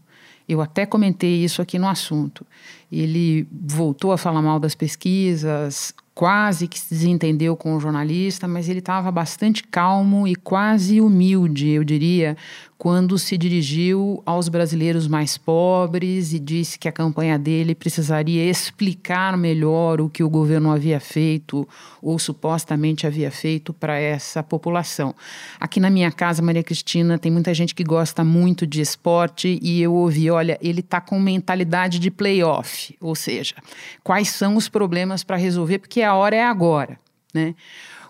eu 0.48 0.60
até 0.60 0.86
comentei 0.86 1.42
isso 1.42 1.60
aqui 1.60 1.80
no 1.80 1.88
assunto. 1.88 2.46
Ele 2.92 3.44
voltou 3.50 4.12
a 4.12 4.18
falar 4.18 4.40
mal 4.40 4.60
das 4.60 4.76
pesquisas, 4.76 5.92
quase 6.14 6.68
que 6.68 6.78
se 6.78 6.94
desentendeu 6.94 7.56
com 7.56 7.74
o 7.74 7.80
jornalista, 7.80 8.46
mas 8.46 8.68
ele 8.68 8.78
estava 8.78 9.10
bastante 9.10 9.64
calmo 9.64 10.28
e 10.28 10.36
quase 10.36 11.00
humilde, 11.00 11.70
eu 11.70 11.82
diria, 11.82 12.36
quando 12.76 13.18
se 13.18 13.38
dirigiu 13.38 14.22
aos 14.26 14.48
brasileiros 14.48 15.06
mais 15.06 15.38
pobres 15.38 16.32
e 16.32 16.38
disse 16.38 16.78
que 16.78 16.88
a 16.88 16.92
campanha 16.92 17.38
dele 17.38 17.74
precisaria 17.74 18.44
explicar 18.48 19.36
melhor 19.36 20.00
o 20.00 20.10
que 20.10 20.22
o 20.22 20.28
governo 20.28 20.70
havia 20.70 20.98
feito 20.98 21.66
ou 22.02 22.18
supostamente 22.18 23.06
havia 23.06 23.30
feito 23.30 23.72
para 23.72 23.98
essa 23.98 24.42
população. 24.42 25.14
Aqui 25.58 25.78
na 25.78 25.88
minha 25.88 26.10
casa, 26.10 26.42
Maria 26.42 26.62
Cristina, 26.62 27.18
tem 27.18 27.30
muita 27.30 27.54
gente 27.54 27.74
que 27.74 27.84
gosta 27.84 28.24
muito 28.24 28.66
de 28.66 28.80
esporte 28.80 29.58
e 29.62 29.80
eu 29.80 29.94
ouvi, 29.94 30.30
olha, 30.30 30.58
ele 30.60 30.80
está 30.80 31.00
com 31.00 31.18
mentalidade 31.18 31.98
de 31.98 32.10
playoff, 32.10 32.96
ou 33.00 33.14
seja, 33.14 33.54
quais 34.02 34.28
são 34.28 34.56
os 34.56 34.68
problemas 34.68 35.22
para 35.22 35.36
resolver, 35.36 35.78
porque 35.78 36.02
a 36.02 36.14
hora 36.14 36.36
é 36.36 36.44
agora, 36.44 36.98
né? 37.32 37.54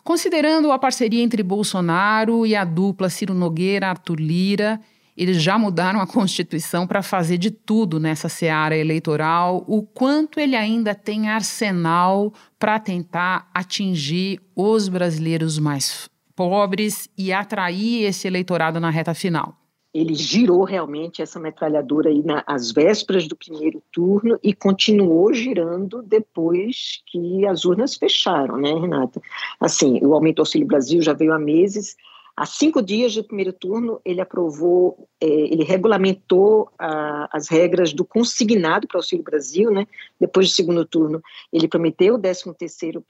Considerando 0.04 0.70
a 0.70 0.78
parceria 0.78 1.22
entre 1.22 1.42
Bolsonaro 1.42 2.44
e 2.44 2.54
a 2.54 2.62
dupla 2.62 3.08
Ciro 3.08 3.32
Nogueira, 3.32 3.88
Arthur 3.88 4.20
Lira, 4.20 4.78
eles 5.16 5.40
já 5.40 5.56
mudaram 5.56 5.98
a 5.98 6.06
Constituição 6.06 6.86
para 6.86 7.02
fazer 7.02 7.38
de 7.38 7.50
tudo 7.50 7.98
nessa 7.98 8.28
seara 8.28 8.76
eleitoral. 8.76 9.64
O 9.66 9.82
quanto 9.82 10.38
ele 10.38 10.56
ainda 10.56 10.94
tem 10.94 11.30
arsenal 11.30 12.34
para 12.58 12.78
tentar 12.78 13.48
atingir 13.54 14.42
os 14.54 14.90
brasileiros 14.90 15.58
mais 15.58 16.10
pobres 16.36 17.08
e 17.16 17.32
atrair 17.32 18.04
esse 18.04 18.26
eleitorado 18.26 18.78
na 18.78 18.90
reta 18.90 19.14
final? 19.14 19.63
Ele 19.94 20.14
girou 20.14 20.64
realmente 20.64 21.22
essa 21.22 21.38
metralhadora 21.38 22.10
aí 22.10 22.20
nas 22.24 22.72
vésperas 22.72 23.28
do 23.28 23.36
primeiro 23.36 23.80
turno 23.92 24.36
e 24.42 24.52
continuou 24.52 25.32
girando 25.32 26.02
depois 26.02 27.00
que 27.06 27.46
as 27.46 27.64
urnas 27.64 27.94
fecharam, 27.94 28.56
né, 28.56 28.72
Renata? 28.74 29.22
Assim, 29.60 30.00
o 30.02 30.12
aumento 30.12 30.36
do 30.36 30.42
Auxílio 30.42 30.66
Brasil 30.66 31.00
já 31.00 31.12
veio 31.12 31.32
há 31.32 31.38
meses. 31.38 31.96
Há 32.36 32.44
cinco 32.44 32.82
dias 32.82 33.14
do 33.14 33.22
primeiro 33.22 33.52
turno, 33.52 34.00
ele 34.04 34.20
aprovou, 34.20 35.08
é, 35.20 35.26
ele 35.26 35.62
regulamentou 35.62 36.68
a, 36.76 37.28
as 37.32 37.48
regras 37.48 37.92
do 37.92 38.04
consignado 38.04 38.88
para 38.88 38.96
o 38.96 38.98
Auxílio 38.98 39.22
Brasil, 39.22 39.70
né? 39.70 39.86
Depois 40.18 40.48
do 40.48 40.52
segundo 40.52 40.84
turno, 40.84 41.22
ele 41.52 41.68
prometeu 41.68 42.16
o 42.16 42.18
13 42.18 42.52
terceiro 42.58 43.04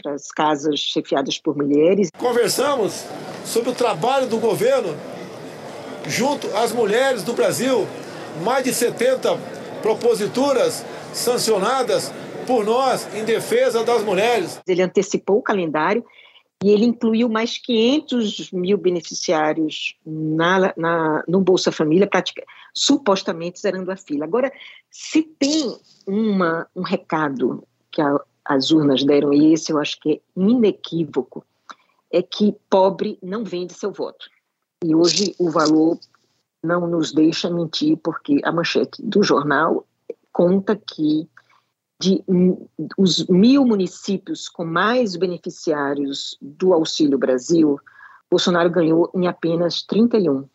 para 0.00 0.14
as 0.14 0.28
casas 0.28 0.78
chefiadas 0.78 1.36
por 1.36 1.56
mulheres. 1.56 2.10
Conversamos 2.16 3.04
sobre 3.44 3.70
o 3.70 3.74
trabalho 3.74 4.28
do 4.28 4.38
governo 4.38 4.94
junto 6.06 6.48
às 6.56 6.72
mulheres 6.72 7.22
do 7.22 7.32
Brasil, 7.32 7.86
mais 8.42 8.64
de 8.64 8.72
70 8.72 9.36
proposituras 9.82 10.84
sancionadas 11.12 12.12
por 12.46 12.64
nós 12.64 13.08
em 13.14 13.24
defesa 13.24 13.84
das 13.84 14.02
mulheres. 14.02 14.60
Ele 14.66 14.82
antecipou 14.82 15.38
o 15.38 15.42
calendário 15.42 16.04
e 16.62 16.70
ele 16.70 16.84
incluiu 16.84 17.28
mais 17.28 17.58
500 17.58 18.50
mil 18.52 18.78
beneficiários 18.78 19.96
na, 20.04 20.72
na, 20.76 21.24
no 21.28 21.40
Bolsa 21.40 21.70
Família, 21.70 22.08
supostamente 22.74 23.60
zerando 23.60 23.90
a 23.90 23.96
fila. 23.96 24.24
Agora, 24.24 24.52
se 24.90 25.22
tem 25.22 25.76
uma, 26.06 26.66
um 26.74 26.82
recado 26.82 27.66
que 27.90 28.00
a, 28.00 28.18
as 28.44 28.70
urnas 28.70 29.04
deram, 29.04 29.32
e 29.32 29.52
esse 29.52 29.72
eu 29.72 29.78
acho 29.78 30.00
que 30.00 30.12
é 30.12 30.20
inequívoco, 30.36 31.44
é 32.10 32.22
que 32.22 32.54
pobre 32.70 33.18
não 33.22 33.44
vende 33.44 33.74
seu 33.74 33.92
voto. 33.92 34.26
E 34.82 34.94
hoje 34.94 35.34
o 35.38 35.50
valor 35.50 35.98
não 36.62 36.86
nos 36.86 37.12
deixa 37.12 37.50
mentir, 37.50 37.96
porque 37.98 38.40
a 38.42 38.50
manchete 38.50 39.02
do 39.02 39.22
jornal 39.22 39.86
conta 40.32 40.74
que 40.74 41.28
de 42.00 42.24
os 42.98 43.26
mil 43.28 43.64
municípios 43.64 44.48
com 44.48 44.64
mais 44.64 45.16
beneficiários 45.16 46.36
do 46.40 46.72
Auxílio 46.72 47.16
Brasil, 47.16 47.78
Bolsonaro 48.30 48.70
ganhou 48.70 49.10
em 49.14 49.26
apenas 49.26 49.82
31. 49.82 50.48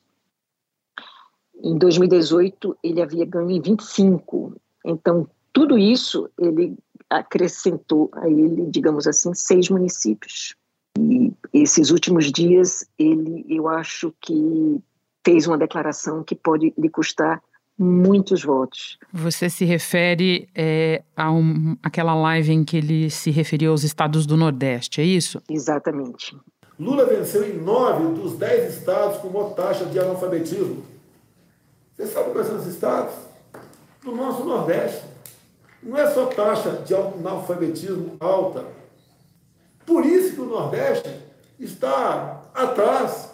Em 1.64 1.78
2018, 1.78 2.78
ele 2.84 3.02
havia 3.02 3.26
ganho 3.26 3.52
em 3.52 3.62
25. 3.62 4.56
Então, 4.86 5.30
tudo 5.54 5.78
isso 5.78 6.30
ele 6.38 6.78
acrescentou 7.10 8.10
a 8.14 8.30
ele, 8.30 8.66
digamos 8.68 9.08
assim, 9.08 9.34
seis 9.34 9.70
municípios. 9.70 10.56
E 11.00 11.34
esses 11.54 11.92
últimos 11.92 12.32
dias, 12.32 12.86
ele, 12.98 13.46
eu 13.50 13.68
acho 13.68 14.14
que 14.22 14.80
fez 15.26 15.48
uma 15.48 15.58
declaração 15.58 16.24
que 16.24 16.36
pode 16.36 16.74
lhe 16.78 16.90
custar 16.90 17.42
muitos 17.78 18.44
votos. 18.44 18.98
Você 19.14 19.50
se 19.50 19.64
refere 19.64 20.50
é, 20.54 21.02
a 21.16 21.32
um, 21.32 21.78
aquela 21.82 22.14
live 22.14 22.52
em 22.52 22.64
que 22.66 22.76
ele 22.76 23.10
se 23.10 23.32
referiu 23.32 23.72
aos 23.72 23.84
estados 23.84 24.26
do 24.26 24.36
Nordeste, 24.36 25.00
é 25.00 25.06
isso? 25.06 25.42
Exatamente. 25.50 26.36
Lula 26.78 27.06
venceu 27.06 27.50
em 27.50 27.58
nove 27.58 28.22
dos 28.22 28.38
dez 28.38 28.78
estados 28.78 29.18
com 29.20 29.30
maior 29.30 29.54
taxa 29.54 29.86
de 29.86 29.98
analfabetismo. 29.98 30.84
Você 31.96 32.08
sabe 32.08 32.32
quais 32.32 32.48
são 32.48 32.58
os 32.58 32.68
estados? 32.68 33.14
Do 34.04 34.14
nosso 34.14 34.46
Nordeste. 34.46 35.04
Não 35.82 35.98
é 35.98 36.10
só 36.10 36.26
taxa 36.26 36.84
de 36.86 36.94
analfabetismo 36.94 38.18
alta, 38.20 38.66
por 39.90 40.06
isso 40.06 40.36
que 40.36 40.42
o 40.42 40.46
Nordeste 40.46 41.10
está 41.60 42.44
atrás 42.54 43.34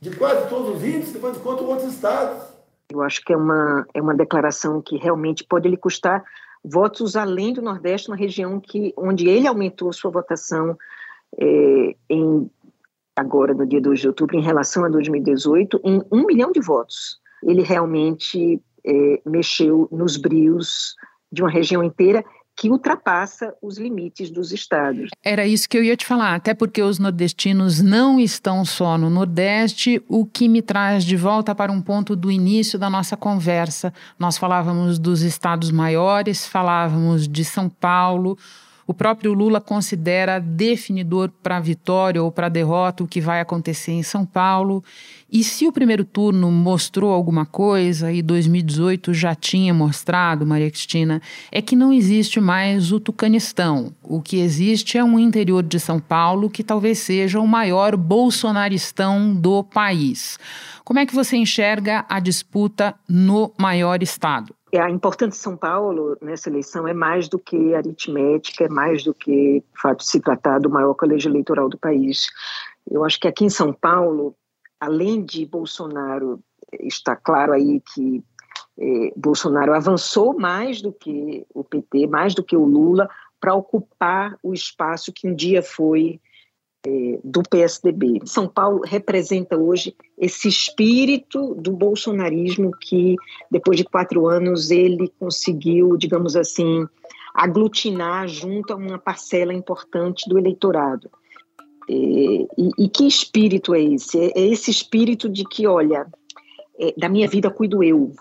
de 0.00 0.10
quase 0.16 0.48
todos 0.48 0.76
os 0.76 0.82
índices, 0.82 1.12
de 1.12 1.18
quanto 1.18 1.64
outros 1.64 1.92
estados. 1.92 2.42
Eu 2.90 3.02
acho 3.02 3.22
que 3.22 3.32
é 3.32 3.36
uma, 3.36 3.86
é 3.92 4.00
uma 4.00 4.14
declaração 4.14 4.80
que 4.80 4.96
realmente 4.96 5.44
pode 5.44 5.68
lhe 5.68 5.76
custar 5.76 6.24
votos 6.64 7.14
além 7.14 7.52
do 7.52 7.60
Nordeste, 7.60 8.08
uma 8.08 8.16
região 8.16 8.58
que, 8.58 8.94
onde 8.96 9.28
ele 9.28 9.46
aumentou 9.46 9.92
sua 9.92 10.10
votação 10.10 10.76
é, 11.38 11.94
em, 12.08 12.50
agora, 13.14 13.52
no 13.52 13.66
dia 13.66 13.80
2 13.80 14.00
de 14.00 14.08
outubro, 14.08 14.36
em 14.36 14.42
relação 14.42 14.84
a 14.84 14.88
2018, 14.88 15.80
em 15.84 16.02
um 16.10 16.26
milhão 16.26 16.50
de 16.52 16.60
votos. 16.60 17.20
Ele 17.42 17.62
realmente 17.62 18.60
é, 18.84 19.20
mexeu 19.26 19.88
nos 19.92 20.16
brios 20.16 20.96
de 21.30 21.42
uma 21.42 21.50
região 21.50 21.84
inteira 21.84 22.24
que 22.62 22.70
ultrapassa 22.70 23.52
os 23.60 23.76
limites 23.76 24.30
dos 24.30 24.52
estados. 24.52 25.10
Era 25.24 25.44
isso 25.44 25.68
que 25.68 25.76
eu 25.76 25.82
ia 25.82 25.96
te 25.96 26.06
falar, 26.06 26.36
até 26.36 26.54
porque 26.54 26.80
os 26.80 26.96
nordestinos 26.96 27.82
não 27.82 28.20
estão 28.20 28.64
só 28.64 28.96
no 28.96 29.10
Nordeste, 29.10 30.00
o 30.08 30.24
que 30.24 30.48
me 30.48 30.62
traz 30.62 31.04
de 31.04 31.16
volta 31.16 31.56
para 31.56 31.72
um 31.72 31.82
ponto 31.82 32.14
do 32.14 32.30
início 32.30 32.78
da 32.78 32.88
nossa 32.88 33.16
conversa. 33.16 33.92
Nós 34.16 34.38
falávamos 34.38 34.96
dos 35.00 35.22
estados 35.22 35.72
maiores, 35.72 36.46
falávamos 36.46 37.26
de 37.26 37.44
São 37.44 37.68
Paulo, 37.68 38.38
o 38.86 38.94
próprio 38.94 39.32
Lula 39.32 39.60
considera 39.60 40.38
definidor 40.38 41.30
para 41.42 41.56
a 41.56 41.60
vitória 41.60 42.22
ou 42.22 42.32
para 42.32 42.46
a 42.46 42.50
derrota 42.50 43.04
o 43.04 43.08
que 43.08 43.20
vai 43.20 43.40
acontecer 43.40 43.92
em 43.92 44.02
São 44.02 44.24
Paulo. 44.26 44.82
E 45.30 45.42
se 45.42 45.66
o 45.66 45.72
primeiro 45.72 46.04
turno 46.04 46.50
mostrou 46.50 47.12
alguma 47.12 47.46
coisa, 47.46 48.12
e 48.12 48.20
2018 48.20 49.14
já 49.14 49.34
tinha 49.34 49.72
mostrado, 49.72 50.46
Maria 50.46 50.70
Cristina, 50.70 51.22
é 51.50 51.62
que 51.62 51.74
não 51.74 51.92
existe 51.92 52.38
mais 52.38 52.92
o 52.92 53.00
Tucanistão. 53.00 53.94
O 54.02 54.20
que 54.20 54.36
existe 54.36 54.98
é 54.98 55.04
um 55.04 55.18
interior 55.18 55.62
de 55.62 55.80
São 55.80 55.98
Paulo 55.98 56.50
que 56.50 56.62
talvez 56.62 56.98
seja 56.98 57.40
o 57.40 57.48
maior 57.48 57.96
bolsonaristão 57.96 59.34
do 59.34 59.64
país. 59.64 60.38
Como 60.84 60.98
é 60.98 61.06
que 61.06 61.14
você 61.14 61.36
enxerga 61.36 62.04
a 62.08 62.20
disputa 62.20 62.94
no 63.08 63.52
maior 63.56 64.02
estado? 64.02 64.54
É, 64.72 64.80
a 64.80 64.88
importância 64.88 65.28
de 65.28 65.36
São 65.36 65.54
Paulo 65.54 66.16
nessa 66.22 66.48
eleição 66.48 66.88
é 66.88 66.94
mais 66.94 67.28
do 67.28 67.38
que 67.38 67.74
aritmética, 67.74 68.64
é 68.64 68.68
mais 68.68 69.04
do 69.04 69.12
que 69.12 69.58
o 69.58 69.80
fato 69.80 69.98
de 69.98 70.06
se 70.06 70.18
tratar 70.18 70.60
do 70.60 70.70
maior 70.70 70.94
colégio 70.94 71.30
eleitoral 71.30 71.68
do 71.68 71.76
país. 71.76 72.28
Eu 72.90 73.04
acho 73.04 73.20
que 73.20 73.28
aqui 73.28 73.44
em 73.44 73.50
São 73.50 73.70
Paulo, 73.70 74.34
além 74.80 75.22
de 75.22 75.44
Bolsonaro, 75.44 76.40
está 76.80 77.14
claro 77.14 77.52
aí 77.52 77.82
que 77.94 78.24
é, 78.78 79.12
Bolsonaro 79.14 79.74
avançou 79.74 80.38
mais 80.38 80.80
do 80.80 80.90
que 80.90 81.46
o 81.52 81.62
PT, 81.62 82.06
mais 82.06 82.34
do 82.34 82.42
que 82.42 82.56
o 82.56 82.64
Lula, 82.64 83.10
para 83.38 83.54
ocupar 83.54 84.38
o 84.42 84.54
espaço 84.54 85.12
que 85.12 85.28
um 85.28 85.34
dia 85.34 85.62
foi 85.62 86.18
é, 86.18 86.31
do 87.22 87.42
PSDB. 87.48 88.20
São 88.24 88.48
Paulo 88.48 88.82
representa 88.84 89.56
hoje 89.56 89.94
esse 90.18 90.48
espírito 90.48 91.54
do 91.54 91.72
bolsonarismo 91.72 92.72
que, 92.80 93.14
depois 93.50 93.76
de 93.76 93.84
quatro 93.84 94.26
anos, 94.26 94.70
ele 94.70 95.12
conseguiu, 95.18 95.96
digamos 95.96 96.34
assim, 96.34 96.84
aglutinar 97.34 98.26
junto 98.26 98.72
a 98.72 98.76
uma 98.76 98.98
parcela 98.98 99.54
importante 99.54 100.28
do 100.28 100.36
eleitorado. 100.36 101.08
É, 101.88 101.94
e, 101.94 102.48
e, 102.78 102.88
que 102.88 103.06
espírito 103.06 103.74
é 103.74 103.82
esse? 103.82 104.18
É, 104.18 104.32
é 104.34 104.46
esse 104.48 104.70
espírito 104.70 105.28
de 105.28 105.44
que, 105.44 105.66
olha, 105.66 106.06
é, 106.78 106.92
da 106.98 107.08
minha 107.08 107.28
vida 107.28 107.50
cuido 107.50 107.82
eu. 107.82 108.12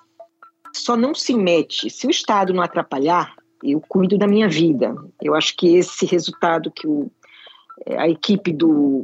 Só 0.73 0.95
não 0.95 1.15
se 1.15 1.33
mete, 1.33 1.89
se 1.89 2.05
o 2.05 2.11
Estado 2.11 2.53
não 2.53 2.63
atrapalhar, 2.63 3.35
eu 3.63 3.81
cuido 3.81 4.17
da 4.17 4.27
minha 4.27 4.47
vida. 4.47 4.95
Eu 5.21 5.35
acho 5.35 5.55
que 5.57 5.75
esse 5.75 6.05
resultado 6.05 6.71
que 6.71 6.87
o 6.87 7.11
é, 7.11 7.11
a 7.87 8.07
equipe 8.07 8.51
do, 8.53 9.03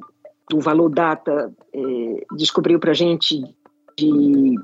do 0.50 0.60
Valor 0.60 0.90
Data 0.90 1.54
é, 1.74 2.26
descobriu 2.36 2.80
para 2.80 2.92
a 2.92 2.96
gente 2.96 3.44
de 3.98 4.56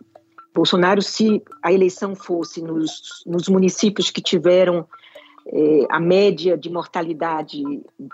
Bolsonaro, 0.54 1.02
se 1.02 1.42
a 1.64 1.74
eleição 1.74 2.16
fosse 2.16 2.62
nos, 2.62 3.24
nos 3.26 3.48
municípios 3.48 4.12
que 4.12 4.22
tiveram 4.22 4.88
é, 5.48 5.88
a 5.90 6.00
média 6.00 6.58
de 6.58 6.70
mortalidade 6.70 7.62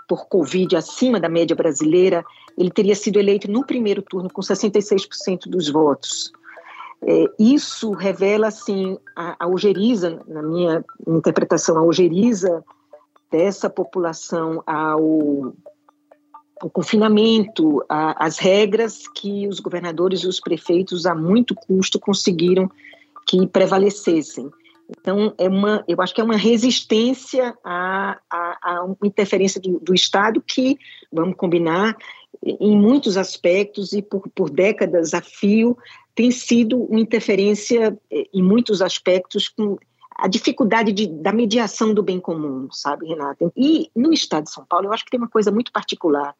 por 0.08 0.26
Covid 0.26 0.74
acima 0.74 1.20
da 1.20 1.28
média 1.28 1.54
brasileira, 1.54 2.24
ele 2.56 2.70
teria 2.70 2.94
sido 2.94 3.18
eleito 3.18 3.50
no 3.50 3.64
primeiro 3.64 4.02
turno 4.02 4.30
com 4.30 4.40
66% 4.40 5.48
dos 5.48 5.68
votos. 5.68 6.32
É, 7.02 7.24
isso 7.38 7.92
revela, 7.92 8.48
assim, 8.48 8.98
a, 9.16 9.44
a 9.44 9.48
ojeriza, 9.48 10.22
na 10.26 10.42
minha 10.42 10.84
interpretação, 11.06 11.78
a 11.78 11.82
ojeriza 11.82 12.64
dessa 13.30 13.70
população 13.70 14.62
ao, 14.66 15.52
ao 16.60 16.68
confinamento, 16.68 17.82
a, 17.88 18.24
as 18.24 18.38
regras 18.38 19.08
que 19.08 19.48
os 19.48 19.60
governadores 19.60 20.20
e 20.20 20.26
os 20.26 20.38
prefeitos, 20.38 21.06
a 21.06 21.14
muito 21.14 21.54
custo, 21.54 21.98
conseguiram 21.98 22.70
que 23.26 23.46
prevalecessem. 23.46 24.50
Então, 24.88 25.32
é 25.38 25.48
uma, 25.48 25.84
eu 25.86 26.00
acho 26.00 26.12
que 26.14 26.20
é 26.20 26.24
uma 26.24 26.36
resistência 26.36 27.56
a, 27.64 28.18
a, 28.30 28.86
interferência 29.04 29.60
do, 29.60 29.78
do, 29.78 29.94
Estado 29.94 30.42
que, 30.42 30.76
vamos 31.12 31.36
combinar, 31.36 31.96
em 32.44 32.76
muitos 32.76 33.16
aspectos 33.16 33.92
e 33.92 34.02
por, 34.02 34.28
por 34.34 34.50
décadas 34.50 35.14
a 35.14 35.22
fio, 35.22 35.78
tem 36.14 36.30
sido 36.30 36.82
uma 36.82 37.00
interferência 37.00 37.96
eh, 38.10 38.26
em 38.34 38.42
muitos 38.42 38.82
aspectos 38.82 39.48
com 39.48 39.78
a 40.16 40.26
dificuldade 40.26 40.92
de, 40.92 41.06
da 41.06 41.32
mediação 41.32 41.94
do 41.94 42.02
bem 42.02 42.20
comum, 42.20 42.68
sabe, 42.70 43.06
Renata? 43.06 43.50
E 43.56 43.90
no 43.94 44.12
Estado 44.12 44.44
de 44.44 44.50
São 44.50 44.64
Paulo, 44.64 44.86
eu 44.86 44.92
acho 44.92 45.04
que 45.04 45.10
tem 45.10 45.20
uma 45.20 45.28
coisa 45.28 45.50
muito 45.50 45.72
particular. 45.72 46.34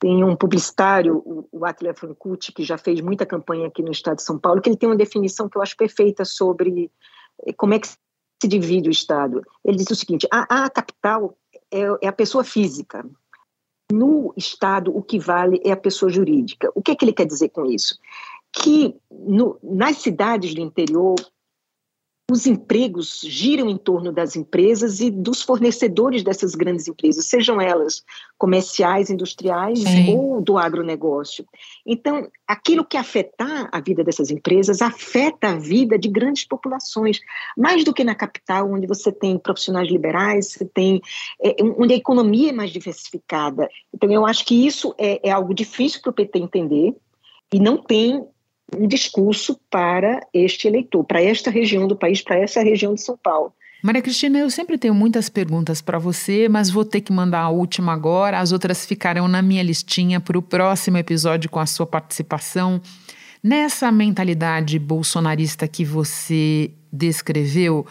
Tem 0.00 0.22
um 0.22 0.36
publicitário, 0.36 1.22
o, 1.24 1.64
Atila 1.64 1.92
Francucci, 1.92 2.52
que 2.52 2.62
já 2.62 2.78
fez 2.78 3.00
muita 3.00 3.26
campanha 3.26 3.66
aqui 3.66 3.82
no 3.82 3.90
Estado 3.90 4.16
de 4.16 4.22
São 4.22 4.38
Paulo, 4.38 4.60
que 4.60 4.68
ele 4.68 4.76
tem 4.76 4.88
uma 4.88 4.96
definição 4.96 5.48
que 5.48 5.58
eu 5.58 5.62
acho 5.62 5.76
perfeita 5.76 6.24
sobre 6.24 6.90
como 7.56 7.74
é 7.74 7.80
que 7.80 7.88
se 7.88 8.48
divide 8.48 8.88
o 8.88 8.92
Estado. 8.92 9.42
Ele 9.64 9.76
diz 9.76 9.90
o 9.90 9.96
seguinte: 9.96 10.28
a, 10.32 10.64
a 10.64 10.70
capital 10.70 11.36
é, 11.70 11.80
é, 12.02 12.08
a 12.08 12.12
pessoa 12.12 12.44
física. 12.44 13.04
No 13.90 14.34
Estado, 14.36 14.94
o 14.94 15.02
que 15.02 15.18
vale 15.18 15.62
é 15.64 15.72
a 15.72 15.76
pessoa 15.76 16.10
jurídica. 16.10 16.70
O 16.74 16.82
que, 16.82 16.90
é 16.90 16.94
que 16.94 17.04
ele 17.06 17.12
quer 17.12 17.24
dizer 17.24 17.48
com 17.48 17.64
isso? 17.64 17.98
Que 18.52 18.94
no, 19.10 19.58
nas 19.62 19.96
cidades 19.96 20.54
do 20.54 20.60
interior, 20.60 21.14
os 22.30 22.46
empregos 22.46 23.22
giram 23.24 23.70
em 23.70 23.76
torno 23.78 24.12
das 24.12 24.36
empresas 24.36 25.00
e 25.00 25.10
dos 25.10 25.40
fornecedores 25.40 26.22
dessas 26.22 26.54
grandes 26.54 26.86
empresas, 26.86 27.24
sejam 27.24 27.58
elas 27.58 28.04
comerciais, 28.36 29.08
industriais 29.08 29.80
Sim. 29.80 30.14
ou 30.14 30.42
do 30.42 30.58
agronegócio. 30.58 31.46
Então, 31.86 32.30
aquilo 32.46 32.84
que 32.84 32.98
afetar 32.98 33.70
a 33.72 33.80
vida 33.80 34.04
dessas 34.04 34.30
empresas 34.30 34.82
afeta 34.82 35.48
a 35.48 35.58
vida 35.58 35.98
de 35.98 36.08
grandes 36.08 36.44
populações, 36.44 37.18
mais 37.56 37.82
do 37.82 37.94
que 37.94 38.04
na 38.04 38.14
capital, 38.14 38.70
onde 38.70 38.86
você 38.86 39.10
tem 39.10 39.38
profissionais 39.38 39.90
liberais, 39.90 40.52
você 40.52 40.66
tem 40.66 41.00
é, 41.42 41.56
onde 41.78 41.94
a 41.94 41.96
economia 41.96 42.50
é 42.50 42.52
mais 42.52 42.70
diversificada. 42.70 43.70
Então, 43.92 44.12
eu 44.12 44.26
acho 44.26 44.44
que 44.44 44.66
isso 44.66 44.94
é, 44.98 45.28
é 45.30 45.30
algo 45.30 45.54
difícil 45.54 46.02
para 46.02 46.10
o 46.10 46.14
PT 46.14 46.38
entender 46.38 46.94
e 47.50 47.58
não 47.58 47.78
tem 47.78 48.22
um 48.76 48.86
discurso 48.86 49.58
para 49.70 50.20
este 50.32 50.68
eleitor, 50.68 51.04
para 51.04 51.22
esta 51.22 51.50
região 51.50 51.86
do 51.86 51.96
país, 51.96 52.20
para 52.22 52.36
essa 52.36 52.62
região 52.62 52.94
de 52.94 53.02
São 53.02 53.16
Paulo. 53.16 53.52
Maria 53.82 54.02
Cristina, 54.02 54.40
eu 54.40 54.50
sempre 54.50 54.76
tenho 54.76 54.94
muitas 54.94 55.28
perguntas 55.28 55.80
para 55.80 55.98
você, 55.98 56.48
mas 56.48 56.68
vou 56.68 56.84
ter 56.84 57.00
que 57.00 57.12
mandar 57.12 57.42
a 57.42 57.48
última 57.48 57.92
agora. 57.92 58.40
As 58.40 58.50
outras 58.50 58.84
ficarão 58.84 59.28
na 59.28 59.40
minha 59.40 59.62
listinha 59.62 60.18
para 60.20 60.36
o 60.36 60.42
próximo 60.42 60.98
episódio 60.98 61.48
com 61.48 61.60
a 61.60 61.66
sua 61.66 61.86
participação. 61.86 62.80
Nessa 63.40 63.92
mentalidade 63.92 64.80
bolsonarista 64.80 65.68
que 65.68 65.84
você 65.84 66.72
descreveu, 66.92 67.86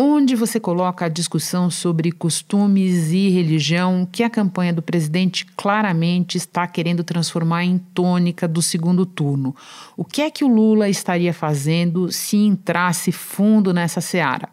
onde 0.00 0.36
você 0.36 0.60
coloca 0.60 1.06
a 1.06 1.08
discussão 1.08 1.68
sobre 1.68 2.12
costumes 2.12 3.10
e 3.10 3.30
religião 3.30 4.06
que 4.06 4.22
a 4.22 4.30
campanha 4.30 4.72
do 4.72 4.80
presidente 4.80 5.44
claramente 5.56 6.38
está 6.38 6.68
querendo 6.68 7.02
transformar 7.02 7.64
em 7.64 7.78
tônica 7.78 8.46
do 8.46 8.62
segundo 8.62 9.04
turno. 9.04 9.56
O 9.96 10.04
que 10.04 10.22
é 10.22 10.30
que 10.30 10.44
o 10.44 10.48
Lula 10.48 10.88
estaria 10.88 11.34
fazendo 11.34 12.12
se 12.12 12.36
entrasse 12.36 13.10
fundo 13.10 13.74
nessa 13.74 14.00
seara? 14.00 14.48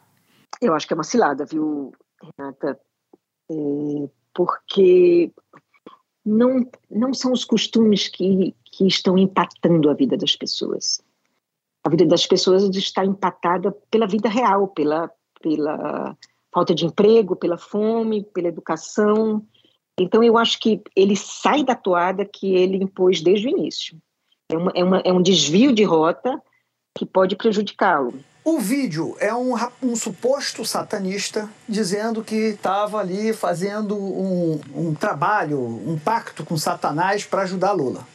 Eu 0.60 0.74
acho 0.74 0.88
que 0.88 0.94
é 0.94 0.98
uma 0.98 1.04
cilada, 1.04 1.46
viu, 1.46 1.94
Renata? 2.40 2.80
É, 3.52 3.56
porque 4.34 5.32
não, 6.26 6.68
não 6.90 7.14
são 7.14 7.32
os 7.32 7.46
costumes 7.46 8.08
que, 8.08 8.56
que 8.64 8.88
estão 8.88 9.16
empatando 9.16 9.92
a 9.92 9.94
vida 9.94 10.18
das 10.18 10.36
pessoas. 10.36 11.00
A 11.84 11.90
vida 11.90 12.04
das 12.04 12.26
pessoas 12.26 12.64
está 12.76 13.06
empatada 13.06 13.72
pela 13.92 14.08
vida 14.08 14.28
real, 14.28 14.70
pela, 14.70 15.12
pela 15.42 16.16
falta 16.54 16.74
de 16.74 16.86
emprego, 16.86 17.36
pela 17.36 17.58
fome, 17.58 18.24
pela 18.24 18.48
educação. 18.48 19.46
Então, 20.00 20.24
eu 20.24 20.38
acho 20.38 20.60
que 20.60 20.82
ele 20.96 21.16
sai 21.16 21.64
da 21.64 21.76
toada 21.76 22.26
que 22.26 22.56
ele 22.56 22.78
impôs 22.78 23.22
desde 23.22 23.48
o 23.48 23.50
início. 23.50 23.98
É, 24.50 24.58
uma, 24.58 24.72
é, 24.76 24.84
uma, 24.84 24.98
é 25.00 25.12
um 25.12 25.22
desvio 25.22 25.74
de 25.74 25.84
rota 25.84 26.42
que 26.98 27.06
pode 27.06 27.36
prejudicá-lo. 27.36 28.14
O 28.44 28.60
vídeo 28.60 29.16
é 29.20 29.34
um, 29.34 29.56
um 29.82 29.96
suposto 29.96 30.64
satanista 30.64 31.50
dizendo 31.68 32.24
que 32.24 32.36
estava 32.36 33.00
ali 33.00 33.34
fazendo 33.34 33.98
um, 33.98 34.62
um 34.74 34.94
trabalho, 34.94 35.60
um 35.60 35.98
pacto 35.98 36.46
com 36.46 36.56
Satanás 36.56 37.26
para 37.26 37.42
ajudar 37.42 37.72
Lula. 37.72 38.06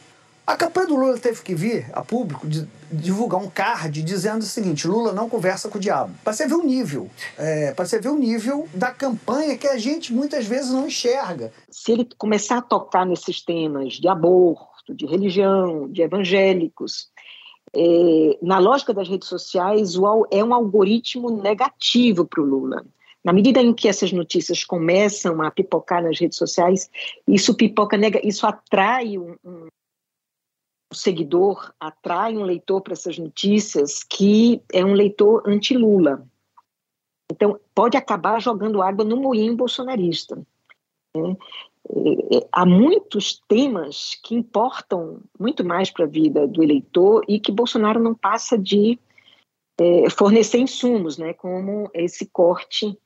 A 0.45 0.55
campanha 0.55 0.87
do 0.87 0.95
Lula 0.95 1.17
teve 1.17 1.41
que 1.43 1.53
vir 1.53 1.89
a 1.93 2.03
público 2.03 2.47
de, 2.47 2.67
divulgar 2.91 3.39
um 3.39 3.49
card 3.49 4.01
dizendo 4.01 4.41
o 4.41 4.45
seguinte: 4.45 4.87
Lula 4.87 5.13
não 5.13 5.29
conversa 5.29 5.69
com 5.69 5.77
o 5.77 5.81
diabo. 5.81 6.13
Para 6.23 6.33
você 6.33 6.47
ver 6.47 6.55
o 6.55 6.63
nível, 6.63 7.09
é, 7.37 7.73
para 7.73 7.85
você 7.85 7.99
ver 7.99 8.09
o 8.09 8.17
nível 8.17 8.67
da 8.73 8.91
campanha 8.91 9.57
que 9.57 9.67
a 9.67 9.77
gente 9.77 10.11
muitas 10.11 10.45
vezes 10.45 10.71
não 10.71 10.87
enxerga. 10.87 11.53
Se 11.69 11.91
ele 11.91 12.07
começar 12.17 12.57
a 12.57 12.61
tocar 12.61 13.05
nesses 13.05 13.41
temas 13.41 13.93
de 13.93 14.07
aborto, 14.07 14.93
de 14.93 15.05
religião, 15.05 15.87
de 15.87 16.01
evangélicos, 16.01 17.09
é, 17.73 18.37
na 18.41 18.59
lógica 18.59 18.93
das 18.93 19.07
redes 19.07 19.27
sociais, 19.27 19.95
o, 19.95 20.27
é 20.31 20.43
um 20.43 20.53
algoritmo 20.53 21.29
negativo 21.29 22.25
para 22.25 22.41
o 22.41 22.45
Lula. 22.45 22.83
Na 23.23 23.31
medida 23.31 23.61
em 23.61 23.71
que 23.71 23.87
essas 23.87 24.11
notícias 24.11 24.63
começam 24.63 25.41
a 25.43 25.51
pipocar 25.51 26.03
nas 26.03 26.19
redes 26.19 26.37
sociais, 26.37 26.89
isso 27.27 27.53
pipoca, 27.53 27.95
isso 28.23 28.47
atrai 28.47 29.15
um, 29.15 29.35
um 29.45 29.67
seguidor 30.93 31.73
atrai 31.79 32.35
um 32.35 32.43
leitor 32.43 32.81
para 32.81 32.93
essas 32.93 33.17
notícias 33.17 34.03
que 34.03 34.61
é 34.71 34.83
um 34.83 34.93
leitor 34.93 35.43
anti-Lula. 35.47 36.27
Então, 37.31 37.59
pode 37.73 37.95
acabar 37.95 38.41
jogando 38.41 38.81
água 38.81 39.05
no 39.05 39.15
moinho 39.15 39.55
bolsonarista. 39.55 40.35
Né? 41.15 41.37
Há 42.51 42.65
muitos 42.65 43.41
temas 43.47 44.19
que 44.23 44.35
importam 44.35 45.21
muito 45.39 45.63
mais 45.63 45.89
para 45.89 46.05
a 46.05 46.09
vida 46.09 46.47
do 46.47 46.61
eleitor 46.61 47.23
e 47.27 47.39
que 47.39 47.51
Bolsonaro 47.51 47.99
não 47.99 48.13
passa 48.13 48.57
de 48.57 48.99
é, 49.79 50.09
fornecer 50.09 50.59
insumos, 50.59 51.17
né, 51.17 51.33
como 51.33 51.89
esse 51.93 52.27
corte 52.27 52.97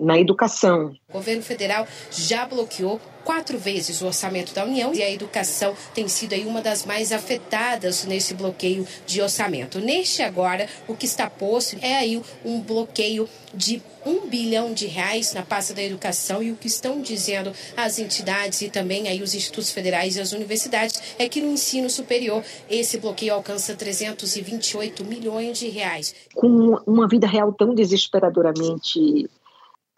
na 0.00 0.18
educação. 0.18 0.94
O 1.08 1.12
governo 1.12 1.42
federal 1.42 1.86
já 2.10 2.46
bloqueou 2.46 3.00
quatro 3.22 3.58
vezes 3.58 4.00
o 4.00 4.06
orçamento 4.06 4.54
da 4.54 4.64
União 4.64 4.94
e 4.94 5.02
a 5.02 5.10
educação 5.10 5.74
tem 5.92 6.08
sido 6.08 6.32
aí 6.32 6.46
uma 6.46 6.62
das 6.62 6.86
mais 6.86 7.12
afetadas 7.12 8.04
nesse 8.04 8.32
bloqueio 8.32 8.86
de 9.06 9.20
orçamento. 9.20 9.78
Neste 9.78 10.22
agora, 10.22 10.66
o 10.86 10.96
que 10.96 11.04
está 11.04 11.28
posto 11.28 11.76
é 11.82 11.96
aí 11.96 12.22
um 12.42 12.60
bloqueio 12.60 13.28
de 13.52 13.82
um 14.06 14.26
bilhão 14.26 14.72
de 14.72 14.86
reais 14.86 15.34
na 15.34 15.42
pasta 15.42 15.74
da 15.74 15.82
educação 15.82 16.42
e 16.42 16.50
o 16.50 16.56
que 16.56 16.66
estão 16.66 17.02
dizendo 17.02 17.52
as 17.76 17.98
entidades 17.98 18.62
e 18.62 18.70
também 18.70 19.08
aí 19.08 19.22
os 19.22 19.34
institutos 19.34 19.70
federais 19.70 20.16
e 20.16 20.20
as 20.20 20.32
universidades 20.32 21.14
é 21.18 21.28
que 21.28 21.42
no 21.42 21.52
ensino 21.52 21.90
superior 21.90 22.42
esse 22.70 22.96
bloqueio 22.96 23.34
alcança 23.34 23.74
328 23.74 25.04
milhões 25.04 25.58
de 25.58 25.68
reais. 25.68 26.14
Com 26.34 26.78
uma 26.86 27.06
vida 27.06 27.26
real 27.26 27.52
tão 27.52 27.74
desesperadoramente 27.74 29.28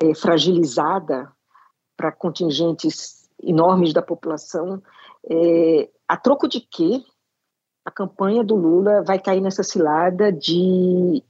é, 0.02 0.14
fragilizada 0.14 1.30
para 1.96 2.10
contingentes 2.10 3.28
enormes 3.42 3.92
da 3.92 4.02
população, 4.02 4.82
é, 5.28 5.88
a 6.08 6.16
troco 6.16 6.48
de 6.48 6.60
quê 6.60 7.02
a 7.84 7.90
campanha 7.90 8.44
do 8.44 8.54
Lula 8.54 9.02
vai 9.02 9.18
cair 9.18 9.40
nessa 9.40 9.62
cilada 9.62 10.32
de, 10.32 11.22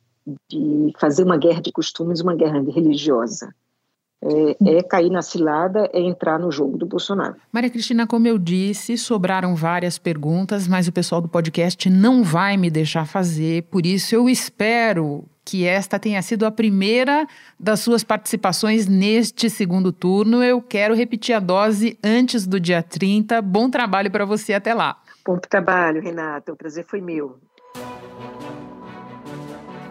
de 0.49 0.93
fazer 0.99 1.25
uma 1.25 1.37
guerra 1.37 1.61
de 1.61 1.73
costumes, 1.73 2.21
uma 2.21 2.35
guerra 2.35 2.61
religiosa. 2.61 3.55
É, 4.23 4.77
é, 4.77 4.83
cair 4.83 5.09
na 5.09 5.23
cilada, 5.23 5.89
é 5.95 6.01
entrar 6.01 6.39
no 6.39 6.53
jogo 6.53 6.77
do 6.77 6.85
Bolsonaro. 6.85 7.37
Maria 7.51 7.71
Cristina, 7.71 8.07
como 8.07 8.29
eu 8.29 8.37
disse, 8.37 8.99
sobraram 8.99 9.55
várias 9.55 9.97
perguntas, 9.97 10.69
mas 10.69 10.87
o 10.87 10.93
pessoal 10.93 11.23
do 11.23 11.29
podcast 11.29 11.89
não 11.89 12.23
vai 12.23 12.59
me 12.59 12.71
deixar 12.71 13.07
fazer, 13.07 13.63
por 13.71 13.87
isso 13.87 14.15
eu 14.15 14.29
espero 14.29 15.25
que 15.51 15.67
esta 15.67 15.99
tenha 15.99 16.23
sido 16.23 16.47
a 16.47 16.51
primeira 16.53 17.27
das 17.59 17.81
suas 17.81 18.05
participações 18.05 18.87
neste 18.87 19.51
segundo 19.51 19.91
turno. 19.91 20.45
Eu 20.45 20.63
quero 20.63 20.95
repetir 20.95 21.35
a 21.35 21.41
dose 21.41 21.99
antes 22.05 22.47
do 22.47 22.61
dia 22.61 22.85
30. 22.85 23.43
Bom 23.43 23.69
trabalho 23.69 24.13
para 24.13 24.25
você 24.25 24.55
até 24.55 24.73
lá. 24.73 25.03
Bom 25.27 25.39
trabalho, 25.39 26.01
Renata. 26.01 26.53
O 26.53 26.57
prazer 26.57 26.85
foi 26.85 27.01
meu. 27.01 27.41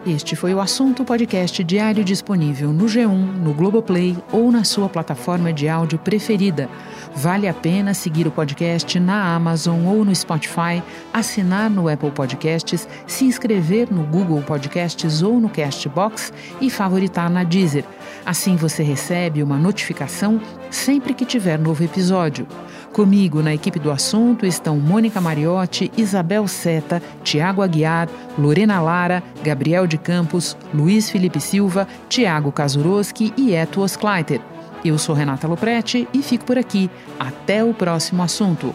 Este 0.06 0.34
foi 0.34 0.54
o 0.54 0.60
assunto 0.60 1.04
podcast 1.04 1.62
diário 1.62 2.02
disponível 2.02 2.72
no 2.72 2.86
G1, 2.86 3.06
no 3.06 3.52
Globoplay 3.52 4.16
ou 4.32 4.50
na 4.50 4.64
sua 4.64 4.88
plataforma 4.88 5.52
de 5.52 5.68
áudio 5.68 5.98
preferida. 5.98 6.70
Vale 7.14 7.46
a 7.46 7.52
pena 7.52 7.92
seguir 7.92 8.26
o 8.26 8.30
podcast 8.30 8.98
na 8.98 9.34
Amazon 9.34 9.84
ou 9.84 10.02
no 10.02 10.14
Spotify, 10.14 10.82
assinar 11.12 11.68
no 11.68 11.86
Apple 11.86 12.12
Podcasts, 12.12 12.88
se 13.06 13.26
inscrever 13.26 13.92
no 13.92 14.04
Google 14.04 14.40
Podcasts 14.40 15.20
ou 15.20 15.38
no 15.38 15.50
Castbox 15.50 16.32
e 16.62 16.70
favoritar 16.70 17.28
na 17.28 17.44
Deezer. 17.44 17.84
Assim 18.24 18.56
você 18.56 18.82
recebe 18.82 19.42
uma 19.42 19.56
notificação 19.56 20.40
sempre 20.70 21.14
que 21.14 21.24
tiver 21.24 21.58
novo 21.58 21.82
episódio. 21.82 22.46
Comigo 22.92 23.42
na 23.42 23.54
equipe 23.54 23.78
do 23.78 23.90
assunto 23.90 24.44
estão 24.44 24.78
Mônica 24.78 25.20
Mariotti, 25.20 25.90
Isabel 25.96 26.46
Seta, 26.48 27.00
Tiago 27.22 27.62
Aguiar, 27.62 28.08
Lorena 28.36 28.80
Lara, 28.80 29.22
Gabriel 29.42 29.86
de 29.86 29.96
Campos, 29.96 30.56
Luiz 30.74 31.08
Felipe 31.08 31.40
Silva, 31.40 31.86
Tiago 32.08 32.50
Kazuroski 32.50 33.32
e 33.36 33.54
Eto 33.54 33.80
Oskleiter. 33.80 34.40
Eu 34.84 34.98
sou 34.98 35.14
Renata 35.14 35.46
Loprete 35.46 36.08
e 36.12 36.22
fico 36.22 36.44
por 36.44 36.58
aqui. 36.58 36.90
Até 37.18 37.62
o 37.62 37.72
próximo 37.72 38.22
assunto. 38.22 38.74